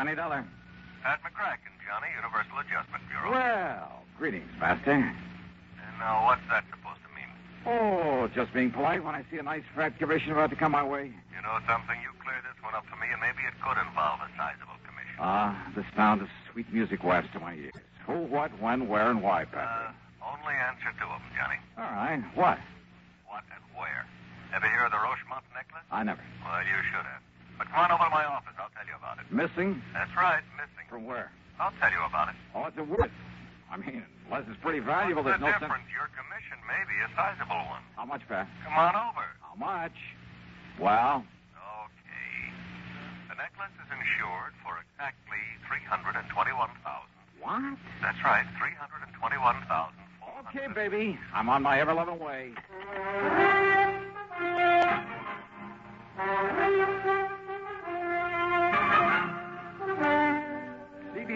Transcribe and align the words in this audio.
Johnny 0.00 0.16
Dollar. 0.16 0.48
Pat 1.04 1.20
McCracken, 1.20 1.76
Johnny, 1.84 2.08
Universal 2.16 2.56
Adjustment 2.64 3.04
Bureau. 3.12 3.36
Well, 3.36 4.00
greetings, 4.16 4.48
Master. 4.58 4.92
And 4.96 5.94
now, 6.00 6.24
what's 6.24 6.40
that 6.48 6.64
supposed 6.72 7.04
to 7.04 7.10
mean? 7.12 7.28
Oh, 7.68 8.24
just 8.32 8.48
being 8.56 8.70
polite 8.70 9.04
when 9.04 9.14
I 9.14 9.26
see 9.30 9.36
a 9.36 9.42
nice 9.42 9.60
fat 9.76 9.98
commission 9.98 10.32
about 10.32 10.48
to 10.48 10.56
come 10.56 10.72
my 10.72 10.80
way. 10.82 11.12
You 11.12 11.40
know 11.44 11.60
something? 11.68 12.00
You 12.00 12.16
clear 12.24 12.40
this 12.48 12.56
one 12.64 12.72
up 12.72 12.88
for 12.88 12.96
me, 12.96 13.12
and 13.12 13.20
maybe 13.20 13.44
it 13.44 13.52
could 13.60 13.76
involve 13.76 14.24
a 14.24 14.28
sizable 14.40 14.80
commission. 14.88 15.20
Ah, 15.20 15.68
the 15.76 15.84
sound 15.94 16.22
of 16.24 16.28
sweet 16.50 16.72
music 16.72 17.04
wafts 17.04 17.28
to 17.36 17.38
my 17.38 17.52
ears. 17.52 17.76
Who, 18.08 18.24
what, 18.24 18.56
when, 18.58 18.88
where, 18.88 19.10
and 19.12 19.20
why, 19.20 19.44
Uh, 19.52 19.92
only 20.24 20.56
answer 20.64 20.96
two 20.96 21.04
of 21.12 21.20
them, 21.20 21.28
Johnny. 21.36 21.60
All 21.76 21.92
right. 21.92 22.24
What? 22.32 22.56
What 23.28 23.44
and 23.52 23.60
where? 23.76 24.06
Ever 24.56 24.64
hear 24.64 24.88
of 24.88 24.92
the 24.92 24.96
Rochemont 24.96 25.44
necklace? 25.52 25.84
I 25.92 26.04
never. 26.08 26.24
Well, 26.40 26.64
you 26.64 26.80
should 26.88 27.04
have. 27.04 27.20
But 27.60 27.68
come 27.68 27.84
on 27.84 27.92
over 27.92 28.08
to 28.08 28.14
my 28.16 28.24
office. 28.24 28.56
I'll 28.56 28.72
tell 28.72 28.88
you 28.88 28.96
about 28.96 29.20
it. 29.20 29.28
Missing? 29.28 29.84
That's 29.92 30.08
right, 30.16 30.40
missing. 30.56 30.88
From 30.88 31.04
where? 31.04 31.28
I'll 31.60 31.76
tell 31.76 31.92
you 31.92 32.00
about 32.08 32.32
it. 32.32 32.36
Oh, 32.56 32.64
what's 32.64 32.78
it 32.80 32.88
worth? 32.88 33.12
I 33.68 33.76
mean, 33.76 34.00
unless 34.24 34.48
it's 34.48 34.56
pretty 34.64 34.80
valuable, 34.80 35.20
What's 35.20 35.36
there's 35.36 35.44
the 35.44 35.52
no 35.52 35.52
sense. 35.52 35.68
difference? 35.68 35.84
Your 35.92 36.08
commission 36.16 36.56
may 36.64 36.80
be 36.88 36.96
a 37.04 37.08
sizable 37.12 37.60
one. 37.68 37.84
How 38.00 38.08
much, 38.08 38.24
Pat? 38.32 38.48
Come 38.64 38.80
on 38.80 38.96
over. 38.96 39.28
How 39.44 39.54
much? 39.60 39.92
Well, 40.80 41.20
Okay. 41.84 42.32
The 43.28 43.36
necklace 43.36 43.76
is 43.76 43.92
insured 43.92 44.56
for 44.64 44.80
exactly 44.80 45.44
three 45.68 45.84
hundred 45.84 46.16
and 46.16 46.24
twenty-one 46.32 46.72
thousand. 46.80 47.12
what? 47.44 47.76
That's 48.00 48.24
right, 48.24 48.48
three 48.56 48.72
hundred 48.80 49.04
and 49.04 49.12
twenty-one 49.20 49.60
thousand. 49.68 50.00
Okay, 50.48 50.64
baby. 50.72 51.18
I'm 51.36 51.50
on 51.52 51.60
my 51.62 51.78
ever-loving 51.78 52.18
way. 52.18 52.56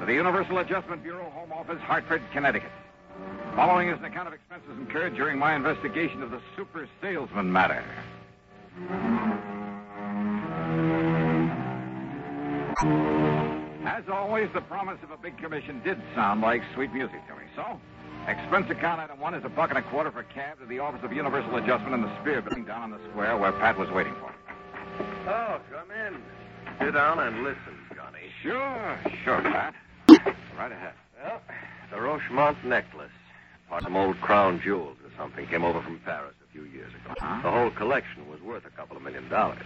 to 0.00 0.06
the 0.06 0.12
Universal 0.12 0.58
Adjustment 0.58 1.02
Bureau, 1.02 1.30
Home 1.30 1.52
Office, 1.52 1.80
Hartford, 1.80 2.22
Connecticut. 2.32 2.70
Following 3.54 3.88
is 3.88 3.98
an 3.98 4.04
account 4.04 4.28
of 4.28 4.34
expenses 4.34 4.70
incurred 4.78 5.16
during 5.16 5.38
my 5.38 5.54
investigation 5.54 6.22
of 6.22 6.30
the 6.30 6.40
super 6.54 6.86
salesman 7.00 7.50
matter. 7.50 7.82
As 13.86 14.04
always, 14.12 14.50
the 14.52 14.60
promise 14.60 14.98
of 15.02 15.10
a 15.10 15.16
big 15.16 15.38
commission 15.38 15.80
did 15.82 15.98
sound 16.14 16.42
like 16.42 16.62
sweet 16.74 16.92
music 16.92 17.26
to 17.28 17.34
me. 17.34 17.44
So, 17.54 17.80
expense 18.28 18.68
account 18.68 19.00
item 19.00 19.18
one 19.18 19.32
is 19.32 19.44
a 19.44 19.48
buck 19.48 19.70
and 19.70 19.78
a 19.78 19.82
quarter 19.82 20.10
for 20.10 20.22
cab 20.24 20.58
to 20.60 20.66
the 20.66 20.78
office 20.78 21.00
of 21.02 21.12
Universal 21.12 21.56
Adjustment 21.56 21.94
in 21.94 22.02
the 22.02 22.20
Spear 22.20 22.42
Building 22.42 22.64
down 22.64 22.82
on 22.82 22.90
the 22.90 23.00
square 23.10 23.38
where 23.38 23.52
Pat 23.52 23.78
was 23.78 23.90
waiting 23.90 24.14
for 24.16 24.28
me. 24.28 25.06
Oh, 25.26 25.58
come 25.72 25.90
in. 25.90 26.22
Sit 26.78 26.92
down 26.92 27.18
and 27.20 27.42
listen, 27.42 27.78
Johnny. 27.94 28.30
Sure, 28.42 28.98
sure, 29.24 29.40
Pat. 29.40 29.74
Right 30.56 30.72
ahead. 30.72 30.94
Well, 31.22 31.40
the 31.90 31.96
Rochemont 31.96 32.62
necklace, 32.64 33.10
part 33.68 33.82
of 33.82 33.86
some 33.86 33.96
old 33.96 34.20
crown 34.20 34.60
jewels 34.62 34.96
or 35.04 35.10
something, 35.16 35.46
came 35.46 35.64
over 35.64 35.80
from 35.82 36.00
Paris 36.04 36.34
a 36.48 36.52
few 36.52 36.64
years 36.64 36.92
ago. 36.94 37.14
Huh? 37.18 37.42
The 37.42 37.50
whole 37.50 37.70
collection 37.70 38.28
was 38.28 38.40
worth 38.40 38.64
a 38.66 38.70
couple 38.70 38.96
of 38.96 39.02
million 39.02 39.28
dollars. 39.28 39.62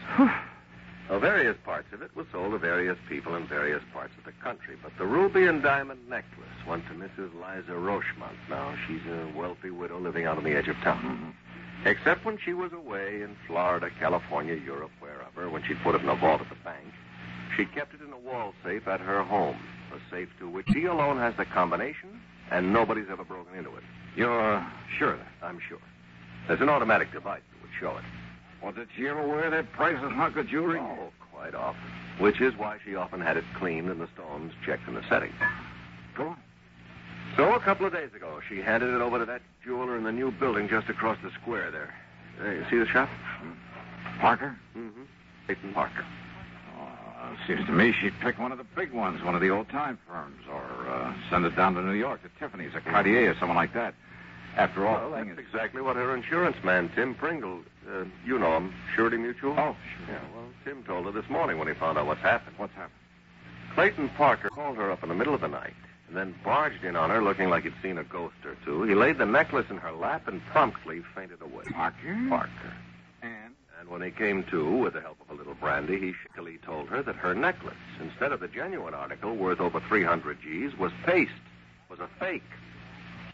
Well, 1.08 1.18
various 1.18 1.56
parts 1.64 1.88
of 1.92 2.02
it 2.02 2.14
were 2.14 2.26
sold 2.30 2.52
to 2.52 2.58
various 2.58 2.96
people 3.08 3.34
in 3.34 3.44
various 3.48 3.82
parts 3.92 4.12
of 4.16 4.24
the 4.24 4.30
country, 4.44 4.76
but 4.80 4.92
the 4.96 5.06
ruby 5.06 5.44
and 5.46 5.60
diamond 5.60 6.08
necklace 6.08 6.46
went 6.68 6.86
to 6.86 6.92
Mrs. 6.92 7.34
Liza 7.34 7.72
Rochemont. 7.72 8.36
Now, 8.48 8.76
she's 8.86 9.00
a 9.10 9.36
wealthy 9.36 9.70
widow 9.70 9.98
living 9.98 10.26
out 10.26 10.38
on 10.38 10.44
the 10.44 10.52
edge 10.52 10.68
of 10.68 10.76
town. 10.84 11.02
Mm-hmm. 11.02 11.88
Except 11.88 12.24
when 12.24 12.38
she 12.38 12.52
was 12.52 12.72
away 12.72 13.22
in 13.22 13.34
Florida, 13.48 13.90
California, 13.98 14.54
Europe, 14.54 14.92
wherever, 15.00 15.50
when 15.50 15.64
she'd 15.64 15.82
put 15.82 15.96
it 15.96 16.02
in 16.02 16.08
a 16.08 16.14
vault 16.14 16.42
at 16.42 16.48
the 16.48 16.54
bank. 16.62 16.86
She 17.56 17.64
kept 17.64 17.92
it 17.92 18.02
in 18.02 18.12
a 18.12 18.18
wall 18.18 18.54
safe 18.62 18.86
at 18.86 19.00
her 19.00 19.24
home, 19.24 19.58
a 19.92 20.00
safe 20.10 20.28
to 20.38 20.48
which 20.48 20.66
she 20.72 20.84
alone 20.84 21.18
has 21.18 21.34
the 21.36 21.44
combination, 21.44 22.20
and 22.50 22.72
nobody's 22.72 23.06
ever 23.10 23.24
broken 23.24 23.56
into 23.56 23.74
it. 23.76 23.82
You're 24.16 24.66
sure 24.98 25.12
of 25.12 25.18
that? 25.18 25.46
I'm 25.46 25.60
sure. 25.68 25.78
There's 26.48 26.60
an 26.60 26.68
automatic 26.68 27.12
device 27.12 27.42
that 27.52 27.62
would 27.62 27.70
show 27.78 27.96
it. 27.98 28.04
Well, 28.62 28.72
did 28.72 28.88
she 28.96 29.08
ever 29.08 29.26
wear 29.26 29.50
that 29.50 29.72
priceless 29.72 30.12
hunk 30.12 30.36
of 30.36 30.48
jewelry? 30.48 30.80
Oh, 30.80 31.10
quite 31.32 31.54
often. 31.54 31.80
Which 32.18 32.40
is 32.40 32.54
why 32.56 32.78
she 32.84 32.94
often 32.94 33.20
had 33.20 33.36
it 33.36 33.44
cleaned 33.56 33.88
and 33.88 34.00
the 34.00 34.08
stones 34.14 34.52
checked 34.64 34.86
in 34.86 34.94
the 34.94 35.02
setting. 35.08 35.32
Go 36.16 36.28
on. 36.28 36.36
So 37.36 37.54
a 37.54 37.60
couple 37.60 37.86
of 37.86 37.92
days 37.92 38.12
ago, 38.14 38.40
she 38.48 38.58
handed 38.58 38.94
it 38.94 39.00
over 39.00 39.18
to 39.18 39.24
that 39.24 39.40
jeweler 39.64 39.96
in 39.96 40.04
the 40.04 40.12
new 40.12 40.30
building 40.32 40.68
just 40.68 40.88
across 40.88 41.16
the 41.22 41.30
square 41.40 41.70
there. 41.70 41.94
There, 42.38 42.54
you 42.54 42.64
see 42.68 42.78
the 42.78 42.86
shop? 42.86 43.08
Parker? 44.20 44.56
Mm-hmm. 44.76 45.02
Clayton 45.46 45.72
Parker. 45.72 46.04
Uh, 47.20 47.34
seems 47.46 47.64
to 47.66 47.72
me 47.72 47.92
she'd 48.00 48.18
pick 48.20 48.38
one 48.38 48.50
of 48.50 48.58
the 48.58 48.64
big 48.64 48.92
ones, 48.92 49.22
one 49.22 49.34
of 49.34 49.40
the 49.40 49.50
old-time 49.50 49.98
firms, 50.08 50.42
or 50.50 50.88
uh, 50.88 51.12
send 51.28 51.44
it 51.44 51.54
down 51.54 51.74
to 51.74 51.82
New 51.82 51.92
York 51.92 52.22
to 52.22 52.28
Tiffany's 52.38 52.74
or 52.74 52.80
Cartier 52.80 53.30
or 53.30 53.36
someone 53.38 53.56
like 53.56 53.74
that. 53.74 53.94
After 54.56 54.86
all, 54.86 55.10
Well, 55.10 55.24
that's 55.24 55.38
is... 55.38 55.38
exactly 55.38 55.82
what 55.82 55.96
her 55.96 56.14
insurance 56.14 56.56
man, 56.64 56.90
Tim 56.94 57.14
Pringle, 57.14 57.60
uh, 57.88 58.04
you 58.24 58.38
know 58.38 58.56
him, 58.56 58.74
Surety 58.94 59.16
Mutual. 59.18 59.52
Oh, 59.58 59.76
Yeah, 60.08 60.18
well, 60.34 60.46
Tim 60.64 60.82
told 60.84 61.04
her 61.06 61.12
this 61.12 61.28
morning 61.28 61.58
when 61.58 61.68
he 61.68 61.74
found 61.74 61.98
out 61.98 62.06
what's 62.06 62.22
happened. 62.22 62.56
What's 62.58 62.72
happened? 62.74 62.94
Clayton 63.74 64.08
Parker 64.16 64.48
called 64.48 64.76
her 64.78 64.90
up 64.90 65.02
in 65.02 65.08
the 65.08 65.14
middle 65.14 65.34
of 65.34 65.40
the 65.40 65.48
night 65.48 65.74
and 66.08 66.16
then 66.16 66.34
barged 66.42 66.82
in 66.84 66.96
on 66.96 67.10
her 67.10 67.22
looking 67.22 67.50
like 67.50 67.62
he'd 67.62 67.74
seen 67.82 67.98
a 67.98 68.04
ghost 68.04 68.34
or 68.44 68.56
two. 68.64 68.82
He 68.82 68.94
laid 68.96 69.18
the 69.18 69.26
necklace 69.26 69.66
in 69.70 69.76
her 69.76 69.92
lap 69.92 70.26
and 70.26 70.44
promptly 70.46 71.02
fainted 71.14 71.40
away. 71.40 71.64
Parker? 71.72 72.26
Parker. 72.28 72.72
And? 73.80 73.88
When 73.88 74.02
he 74.02 74.10
came 74.10 74.44
to, 74.44 74.76
with 74.76 74.92
the 74.94 75.00
help 75.00 75.18
of 75.22 75.30
a 75.30 75.38
little 75.38 75.54
brandy, 75.54 75.98
he 75.98 76.12
shakily 76.12 76.58
told 76.58 76.88
her 76.88 77.02
that 77.02 77.16
her 77.16 77.34
necklace, 77.34 77.74
instead 78.00 78.32
of 78.32 78.40
the 78.40 78.48
genuine 78.48 78.94
article 78.94 79.34
worth 79.36 79.60
over 79.60 79.80
300 79.80 80.38
G's, 80.42 80.76
was 80.78 80.92
paste, 81.04 81.32
was 81.88 81.98
a 81.98 82.08
fake. 82.18 82.42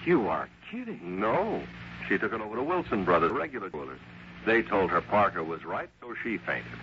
You 0.04 0.28
are 0.28 0.48
kidding. 0.70 1.20
No. 1.20 1.62
She 2.08 2.16
took 2.18 2.32
it 2.32 2.40
over 2.40 2.56
to 2.56 2.62
Wilson 2.62 3.04
Brothers, 3.04 3.32
regular 3.32 3.70
jewelers. 3.70 3.98
They 4.44 4.62
told 4.62 4.90
her 4.90 5.00
Parker 5.00 5.42
was 5.42 5.64
right, 5.64 5.90
so 6.00 6.14
she 6.22 6.38
fainted. 6.38 6.78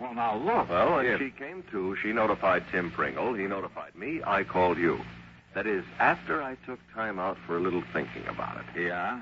Well, 0.00 0.14
now, 0.14 0.36
look. 0.36 0.68
Well, 0.70 0.96
when 0.96 1.06
if- 1.06 1.18
she 1.18 1.30
came 1.30 1.64
to, 1.72 1.96
she 1.96 2.12
notified 2.12 2.64
Tim 2.70 2.90
Pringle. 2.90 3.34
He 3.34 3.46
notified 3.46 3.94
me. 3.96 4.20
I 4.24 4.44
called 4.44 4.78
you. 4.78 5.00
That 5.54 5.66
is, 5.66 5.84
after 5.98 6.42
I 6.42 6.56
took 6.66 6.78
time 6.94 7.18
out 7.18 7.36
for 7.46 7.56
a 7.56 7.60
little 7.60 7.82
thinking 7.92 8.26
about 8.26 8.56
it. 8.58 8.80
Yeah? 8.80 9.20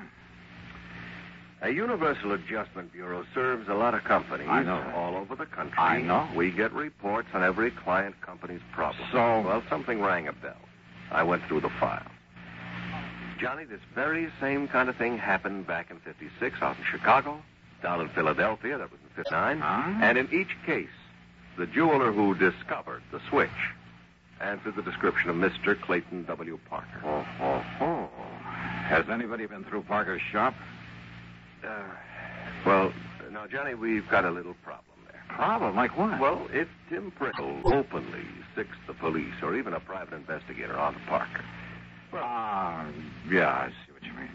A 1.62 1.70
Universal 1.70 2.32
Adjustment 2.32 2.90
Bureau 2.92 3.24
serves 3.34 3.68
a 3.68 3.74
lot 3.74 3.92
of 3.94 4.02
companies 4.04 4.48
I 4.48 4.62
know. 4.62 4.82
all 4.94 5.14
over 5.16 5.36
the 5.36 5.44
country. 5.44 5.76
I 5.78 6.00
know. 6.00 6.26
We 6.34 6.50
get 6.50 6.72
reports 6.72 7.28
on 7.34 7.42
every 7.42 7.70
client 7.70 8.18
company's 8.22 8.62
problem. 8.72 9.06
So- 9.12 9.42
Well, 9.42 9.62
something 9.68 10.00
rang 10.00 10.26
a 10.26 10.32
bell. 10.32 10.56
I 11.10 11.22
went 11.22 11.42
through 11.44 11.60
the 11.60 11.68
files. 11.70 12.06
Johnny, 13.38 13.64
this 13.64 13.80
very 13.94 14.30
same 14.40 14.68
kind 14.68 14.88
of 14.88 14.96
thing 14.96 15.18
happened 15.18 15.66
back 15.66 15.90
in 15.90 15.98
56 16.00 16.62
out 16.62 16.76
in 16.78 16.84
Chicago, 16.84 17.42
down 17.82 18.00
in 18.00 18.08
Philadelphia, 18.10 18.78
that 18.78 18.90
was 18.90 19.00
in 19.02 19.22
59. 19.24 19.60
Huh? 19.60 19.98
And 20.02 20.16
in 20.18 20.28
each 20.32 20.56
case, 20.64 20.88
the 21.58 21.66
jeweler 21.66 22.12
who 22.12 22.34
discovered 22.34 23.02
the 23.12 23.20
switch 23.28 23.50
answered 24.40 24.76
the 24.76 24.82
description 24.82 25.28
of 25.28 25.36
Mr. 25.36 25.78
Clayton 25.78 26.24
W. 26.24 26.58
Parker. 26.70 27.00
Oh, 27.04 27.26
oh, 27.40 27.64
oh. 27.80 28.08
Has 28.86 29.08
anybody 29.10 29.44
been 29.46 29.64
through 29.64 29.82
Parker's 29.82 30.22
shop? 30.22 30.54
Uh, 31.66 31.82
well, 32.66 32.92
now, 33.30 33.46
Johnny, 33.46 33.74
we've 33.74 34.08
got 34.08 34.24
a 34.24 34.30
little 34.30 34.54
problem 34.62 34.96
there. 35.10 35.22
Problem? 35.28 35.76
Like 35.76 35.96
what? 35.96 36.20
Well, 36.20 36.46
if 36.52 36.68
Tim 36.88 37.10
Pringle 37.12 37.60
openly 37.64 38.24
sicks 38.54 38.76
the 38.86 38.94
police 38.94 39.34
or 39.42 39.56
even 39.56 39.72
a 39.72 39.80
private 39.80 40.14
investigator 40.14 40.76
onto 40.76 41.00
Parker. 41.06 41.44
Ah, 42.12 42.86
yeah, 43.30 43.48
I 43.48 43.68
see 43.68 43.92
what 43.92 44.02
you 44.02 44.12
mean. 44.14 44.30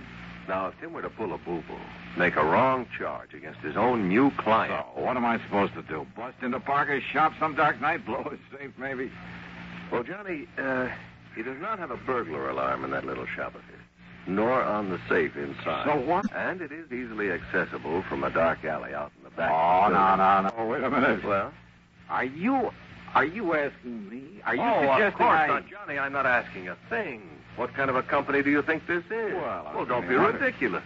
Now, 0.48 0.68
if 0.68 0.80
Tim 0.80 0.94
were 0.94 1.01
to 1.01 1.10
pull 1.10 1.33
a 1.33 1.38
boo-boo, 1.38 1.75
make 2.18 2.36
a 2.36 2.44
wrong 2.44 2.88
charge 2.98 3.33
against 3.33 3.60
his 3.60 3.75
own 3.75 4.07
new 4.07 4.31
client. 4.38 4.86
So, 4.95 5.01
what 5.01 5.18
am 5.18 5.25
I 5.25 5.39
supposed 5.44 5.74
to 5.74 5.81
do? 5.81 6.06
Bust 6.16 6.38
into 6.42 6.60
Parker's 6.60 7.04
shop 7.04 7.33
some 7.39 7.56
dark 7.56 7.81
night, 7.81 8.06
blow 8.06 8.24
his 8.30 8.39
safe, 8.57 8.72
maybe? 8.77 9.12
Well, 9.92 10.04
Johnny, 10.04 10.48
uh, 10.57 10.88
he 11.36 11.44
does 11.44 11.57
not 11.60 11.80
have 11.80 11.92
a 11.92 11.98
burglar 11.98 12.50
alarm 12.50 12.86
in 12.86 12.92
that 12.92 13.06
little 13.06 13.25
shop 13.25 13.56
of 13.56 13.62
his, 13.63 13.81
nor 14.27 14.62
on 14.63 14.89
the 14.89 15.00
safe 15.07 15.36
inside. 15.36 15.86
So 15.86 16.00
what? 16.06 16.25
And 16.36 16.62
it 16.62 16.72
is 16.72 16.92
easily 16.92 17.31
accessible 17.31 18.04
from 18.10 18.24
a 18.24 18.30
dark 18.31 18.63
alley 18.66 18.94
out 18.94 19.12
in 19.18 19.24
the 19.24 19.30
back. 19.31 19.51
Oh, 19.51 19.89
no, 19.89 20.16
no, 20.16 20.50
no. 20.57 20.66
Wait 20.69 20.83
a 20.83 20.89
minute. 20.89 21.24
Well, 21.24 21.51
Are 22.10 22.25
you 22.25 22.72
Are 23.13 23.25
you 23.25 23.54
asking 23.54 24.10
me? 24.10 24.42
Are 24.45 24.56
you 24.56 24.62
oh, 24.62 24.81
suggesting 24.81 25.06
of 25.06 25.13
course 25.13 25.39
I... 25.39 25.48
not, 25.48 25.68
Johnny. 25.69 26.00
I'm 26.00 26.13
not 26.13 26.25
asking 26.25 26.69
a 26.69 26.77
thing. 26.89 27.22
What 27.56 27.74
kind 27.74 27.89
of 27.89 27.95
a 27.95 28.04
company 28.04 28.44
do 28.44 28.50
you 28.50 28.62
think 28.62 28.86
this 28.88 29.04
is? 29.06 29.33
Well, 29.33 29.72
was 29.75 29.88
don't 29.88 30.07
be 30.07 30.16
ridiculous. 30.16 30.83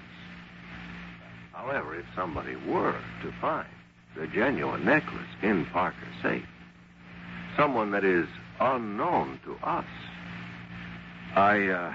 However, 1.53 1.95
if 1.95 2.06
somebody 2.15 2.56
were 2.56 2.95
to 3.24 3.33
find 3.41 3.68
the 4.15 4.27
genuine 4.27 4.86
necklace 4.86 5.27
in 5.41 5.65
Parker's 5.65 6.21
safe, 6.21 6.45
someone 7.57 7.91
that 7.91 8.03
is 8.03 8.27
unknown 8.59 9.39
to 9.45 9.56
us, 9.68 9.86
I, 11.36 11.68
uh. 11.68 11.94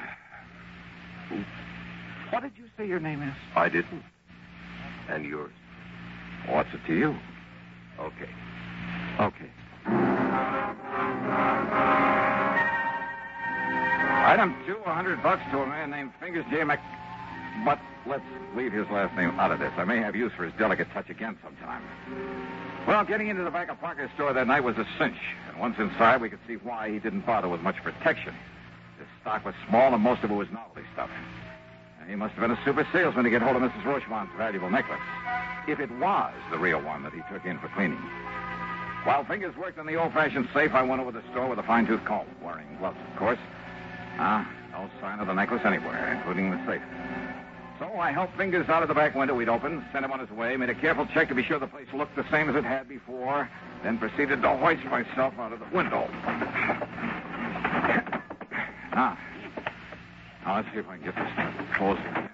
What 2.31 2.43
did 2.43 2.53
you 2.57 2.65
say 2.77 2.87
your 2.87 3.01
name 3.01 3.23
is? 3.23 3.35
I 3.55 3.69
didn't. 3.69 4.03
And 5.09 5.25
yours. 5.25 5.53
What's 6.49 6.73
it 6.75 6.81
to 6.87 6.95
you? 6.95 7.17
Okay. 7.99 8.29
Okay. 9.21 9.51
Item 14.27 14.57
two, 14.67 14.77
a 14.87 14.95
hundred 14.95 15.23
bucks 15.23 15.43
to 15.53 15.61
a 15.61 15.67
man 15.67 15.91
named 15.91 16.13
Fingers 16.19 16.45
J. 16.51 16.65
Mc. 16.65 16.81
But 17.65 17.79
let's 18.07 18.25
leave 18.57 18.73
his 18.73 18.89
last 18.91 19.15
name 19.17 19.39
out 19.39 19.53
of 19.53 19.61
this. 19.61 19.73
I 19.77 19.85
may 19.85 19.99
have 19.99 20.17
use 20.17 20.33
for 20.37 20.45
his 20.45 20.53
delicate 20.59 20.89
touch 20.93 21.09
again 21.09 21.39
sometime. 21.43 21.83
Well, 22.87 23.05
getting 23.05 23.29
into 23.29 23.45
the 23.45 23.51
back 23.51 23.71
of 23.71 23.81
Parker's 23.81 24.11
store 24.15 24.33
that 24.33 24.47
night 24.47 24.65
was 24.65 24.77
a 24.77 24.87
cinch. 24.99 25.17
And 25.49 25.59
once 25.59 25.79
inside, 25.79 26.21
we 26.21 26.29
could 26.29 26.41
see 26.47 26.55
why 26.55 26.91
he 26.91 26.99
didn't 26.99 27.25
bother 27.25 27.49
with 27.49 27.61
much 27.61 27.77
protection. 27.77 28.35
Stock 29.25 29.43
was 29.43 29.55
small, 29.67 29.95
and 29.95 30.03
most 30.03 30.23
of 30.23 30.31
it 30.31 30.35
was 30.35 30.49
novelty 30.53 30.87
stuff. 30.93 31.09
He 32.07 32.15
must 32.15 32.35
have 32.35 32.43
been 32.43 32.51
a 32.51 32.61
super 32.63 32.87
salesman 32.93 33.25
to 33.25 33.31
get 33.31 33.41
hold 33.41 33.57
of 33.57 33.63
Mrs. 33.63 33.83
Rochemont's 33.83 34.31
valuable 34.37 34.69
necklace. 34.69 35.01
If 35.67 35.81
it 35.81 35.91
was 35.93 36.35
the 36.51 36.59
real 36.59 36.83
one 36.83 37.03
that 37.05 37.15
he 37.15 37.23
took 37.33 37.47
in 37.47 37.59
for 37.59 37.69
cleaning. 37.69 37.97
While 39.05 39.25
Fingers 39.25 39.57
worked 39.57 39.79
on 39.79 39.87
the 39.87 39.95
old-fashioned 39.95 40.47
safe, 40.53 40.75
I 40.75 40.83
went 40.83 41.01
over 41.01 41.11
to 41.11 41.21
the 41.21 41.31
store 41.31 41.49
with 41.49 41.59
a 41.59 41.63
fine-tooth 41.63 42.05
comb, 42.05 42.27
wearing 42.43 42.67
gloves, 42.79 42.99
of 43.11 43.19
course. 43.19 43.39
Ah, 44.19 44.47
no 44.73 44.91
sign 45.01 45.21
of 45.21 45.27
the 45.27 45.33
necklace 45.33 45.63
anywhere, 45.65 46.13
including 46.13 46.51
the 46.51 46.61
safe. 46.67 46.83
So 47.79 47.99
I 47.99 48.13
helped 48.13 48.37
Fingers 48.37 48.69
out 48.69 48.83
of 48.83 48.89
the 48.89 48.95
back 48.95 49.15
window 49.15 49.35
we'd 49.35 49.49
opened, 49.49 49.83
sent 49.91 50.05
him 50.05 50.13
on 50.13 50.21
his 50.21 50.31
way, 50.33 50.55
made 50.59 50.69
a 50.69 50.75
careful 50.75 51.07
check 51.15 51.29
to 51.29 51.35
be 51.35 51.43
sure 51.43 51.59
the 51.59 51.67
place 51.67 51.89
looked 51.95 52.15
the 52.15 52.27
same 52.31 52.51
as 52.51 52.57
it 52.57 52.65
had 52.65 52.91
before, 52.91 53.49
then 53.83 53.97
proceeded 53.97 54.43
to 54.43 54.57
hoist 54.59 54.85
myself 54.85 55.33
out 55.39 55.55
of 55.55 55.61
the 55.61 55.67
window. 55.75 56.11
Now, 58.95 59.19
now 60.45 60.55
let's 60.57 60.69
see 60.73 60.79
if 60.79 60.89
I 60.89 60.97
can 60.97 61.05
get 61.05 61.17
this 61.17 61.35
thing 61.35 61.67
closed 61.75 62.01
again. 62.01 62.29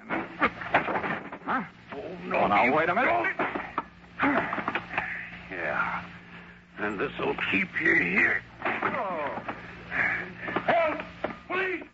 Huh? 1.46 1.62
Oh, 1.94 2.00
Oh, 2.34 2.46
now, 2.48 2.76
wait 2.76 2.88
a 2.88 2.94
minute. 2.94 3.36
Yeah. 5.50 6.04
And 6.78 6.98
this'll 6.98 7.34
keep 7.50 7.68
you 7.82 7.94
here. 7.94 8.42
Oh. 8.64 9.42
Help! 10.66 11.00
Please! 11.48 11.84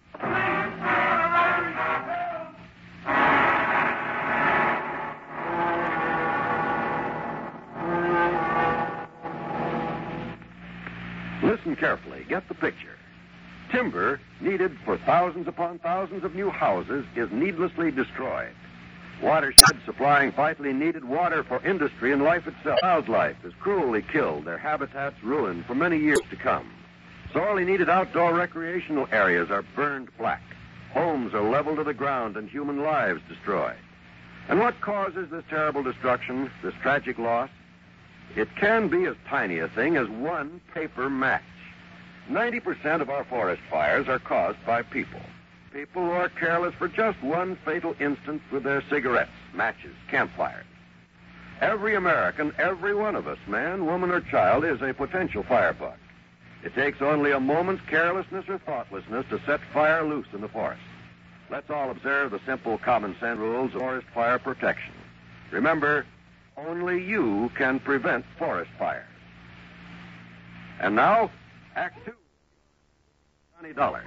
Listen 11.43 11.77
carefully. 11.77 12.27
Get 12.29 12.47
the 12.49 12.55
picture. 12.55 12.97
Timber 13.71 14.21
needed 14.41 14.77
for 14.85 14.97
thousands 14.99 15.49
upon 15.49 15.79
thousands 15.79 16.25
of 16.25 16.35
new 16.35 16.51
houses 16.51 17.05
is 17.15 17.31
needlessly 17.31 17.91
destroyed. 17.91 18.53
Watersheds 19.23 19.85
supplying 19.85 20.33
vitally 20.33 20.73
needed 20.73 21.05
water 21.05 21.43
for 21.43 21.65
industry 21.67 22.13
and 22.13 22.23
life 22.23 22.47
itself. 22.47 22.79
Wildlife 22.83 23.45
is 23.45 23.55
cruelly 23.61 24.03
killed, 24.03 24.45
their 24.45 24.59
habitats 24.59 25.17
ruined 25.23 25.65
for 25.65 25.75
many 25.75 25.99
years 25.99 26.21
to 26.31 26.37
come. 26.37 26.71
Sorely 27.33 27.65
needed 27.65 27.89
outdoor 27.89 28.35
recreational 28.35 29.09
areas 29.11 29.51
are 29.51 29.65
burned 29.75 30.11
black. 30.19 30.43
Homes 30.93 31.35
are 31.35 31.43
leveled 31.43 31.77
to 31.77 31.85
the 31.85 31.95
ground 31.95 32.37
and 32.37 32.49
human 32.49 32.83
lives 32.83 33.21
destroyed. 33.29 33.77
And 34.49 34.61
what 34.61 34.81
causes 34.81 35.29
this 35.31 35.45
terrible 35.49 35.83
destruction, 35.83 36.51
this 36.63 36.75
tragic 36.83 37.19
loss? 37.19 37.51
It 38.37 38.49
can 38.57 38.89
be 38.89 39.07
as 39.07 39.17
tiny 39.29 39.59
a 39.59 39.69
thing 39.69 39.97
as 39.97 40.09
one 40.09 40.61
paper 40.75 41.11
match. 41.11 41.43
90% 42.31 43.01
of 43.01 43.11
our 43.11 43.25
forest 43.25 43.63
fires 43.71 44.09
are 44.09 44.19
caused 44.19 44.59
by 44.67 44.83
people. 44.83 45.21
People 45.73 46.07
who 46.07 46.11
are 46.11 46.29
careless 46.29 46.75
for 46.75 46.89
just 46.89 47.23
one 47.23 47.57
fatal 47.65 47.95
instance 48.01 48.43
with 48.51 48.65
their 48.65 48.83
cigarettes, 48.89 49.31
matches, 49.55 49.95
campfires. 50.09 50.65
Every 51.61 51.95
American, 51.95 52.53
every 52.59 52.95
one 52.95 53.15
of 53.15 53.27
us, 53.27 53.39
man, 53.47 53.87
woman, 53.87 54.11
or 54.11 54.21
child, 54.21 54.65
is 54.65 54.83
a 54.83 54.93
potential 54.93 55.43
firebug. 55.43 55.97
It 56.63 56.75
takes 56.75 57.01
only 57.01 57.33
a 57.33 57.41
moment's 57.41 57.83
carelessness 57.89 58.47
or 58.49 58.59
thoughtlessness 58.59 59.25
to 59.31 59.41
set 59.47 59.61
fire 59.73 60.05
loose 60.05 60.27
in 60.33 60.41
the 60.41 60.49
forest. 60.49 60.83
Let's 61.51 61.71
all 61.71 61.91
observe 61.91 62.33
the 62.33 62.41
simple 62.45 62.79
common 62.79 63.15
sense 63.21 63.39
rules 63.39 63.75
of 63.75 63.81
forest 63.81 64.07
fire 64.13 64.39
protection. 64.39 64.93
Remember, 65.53 66.05
only 66.57 67.05
you 67.05 67.51
can 67.57 67.79
prevent 67.79 68.25
forest 68.39 68.71
fires. 68.79 69.07
And 70.81 70.97
now, 70.97 71.31
Act 71.77 72.07
Two. 72.07 72.13
Johnny 73.55 73.75
Dollar. 73.75 74.03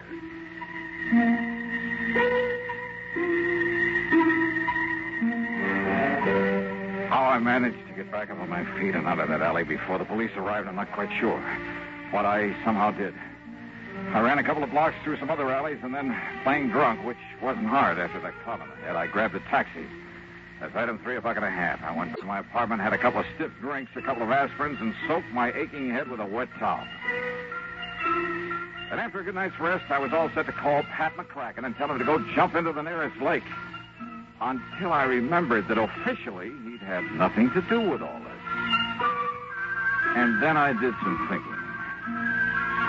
How 7.09 7.25
I 7.25 7.37
managed 7.37 7.87
to 7.87 7.93
get 7.93 8.11
back 8.11 8.31
up 8.31 8.39
on 8.39 8.49
my 8.49 8.65
feet 8.79 8.95
and 8.95 9.05
out 9.05 9.19
of 9.19 9.29
that 9.29 9.41
alley 9.43 9.63
before 9.63 9.99
the 9.99 10.05
police 10.05 10.31
arrived, 10.35 10.67
I'm 10.67 10.75
not 10.75 10.91
quite 10.93 11.11
sure. 11.19 11.39
But 12.11 12.25
I 12.25 12.55
somehow 12.65 12.89
did. 12.89 13.13
I 14.13 14.21
ran 14.21 14.39
a 14.39 14.43
couple 14.43 14.63
of 14.63 14.71
blocks 14.71 14.95
through 15.03 15.19
some 15.19 15.29
other 15.29 15.51
alleys 15.51 15.77
and 15.83 15.93
then, 15.93 16.19
playing 16.43 16.69
drunk, 16.69 17.05
which 17.05 17.17
wasn't 17.39 17.67
hard 17.67 17.99
after 17.99 18.19
that 18.21 18.33
club 18.43 18.61
in 18.61 18.95
I 18.95 19.05
grabbed 19.05 19.35
a 19.35 19.39
taxi. 19.41 19.85
That's 20.59 20.75
item 20.75 20.99
three, 21.03 21.17
o'clock 21.17 21.35
and 21.35 21.45
a 21.45 21.51
half. 21.51 21.83
I 21.83 21.95
went 21.95 22.17
to 22.17 22.25
my 22.25 22.39
apartment, 22.39 22.81
had 22.81 22.93
a 22.93 22.97
couple 22.97 23.19
of 23.19 23.27
stiff 23.35 23.51
drinks, 23.61 23.91
a 23.95 24.01
couple 24.01 24.23
of 24.23 24.29
aspirins, 24.29 24.81
and 24.81 24.93
soaked 25.07 25.29
my 25.31 25.53
aching 25.53 25.91
head 25.91 26.09
with 26.09 26.19
a 26.19 26.25
wet 26.25 26.49
towel. 26.57 26.85
And 28.91 28.99
after 28.99 29.19
a 29.19 29.23
good 29.23 29.35
night's 29.35 29.59
rest, 29.59 29.85
I 29.89 29.99
was 29.99 30.13
all 30.13 30.29
set 30.33 30.45
to 30.47 30.51
call 30.51 30.83
Pat 30.83 31.15
McCracken 31.15 31.63
and 31.63 31.75
tell 31.75 31.91
him 31.91 31.99
to 31.99 32.05
go 32.05 32.19
jump 32.33 32.55
into 32.55 32.71
the 32.71 32.81
nearest 32.81 33.21
lake. 33.21 33.43
Until 34.41 34.93
I 34.93 35.03
remembered 35.03 35.67
that 35.67 35.77
officially 35.77 36.51
he'd 36.63 36.81
had 36.81 37.03
nothing 37.13 37.51
to 37.51 37.61
do 37.69 37.81
with 37.81 38.01
all 38.01 38.19
this. 38.19 38.39
And 40.15 40.41
then 40.41 40.57
I 40.57 40.73
did 40.73 40.93
some 41.03 41.27
thinking. 41.29 41.55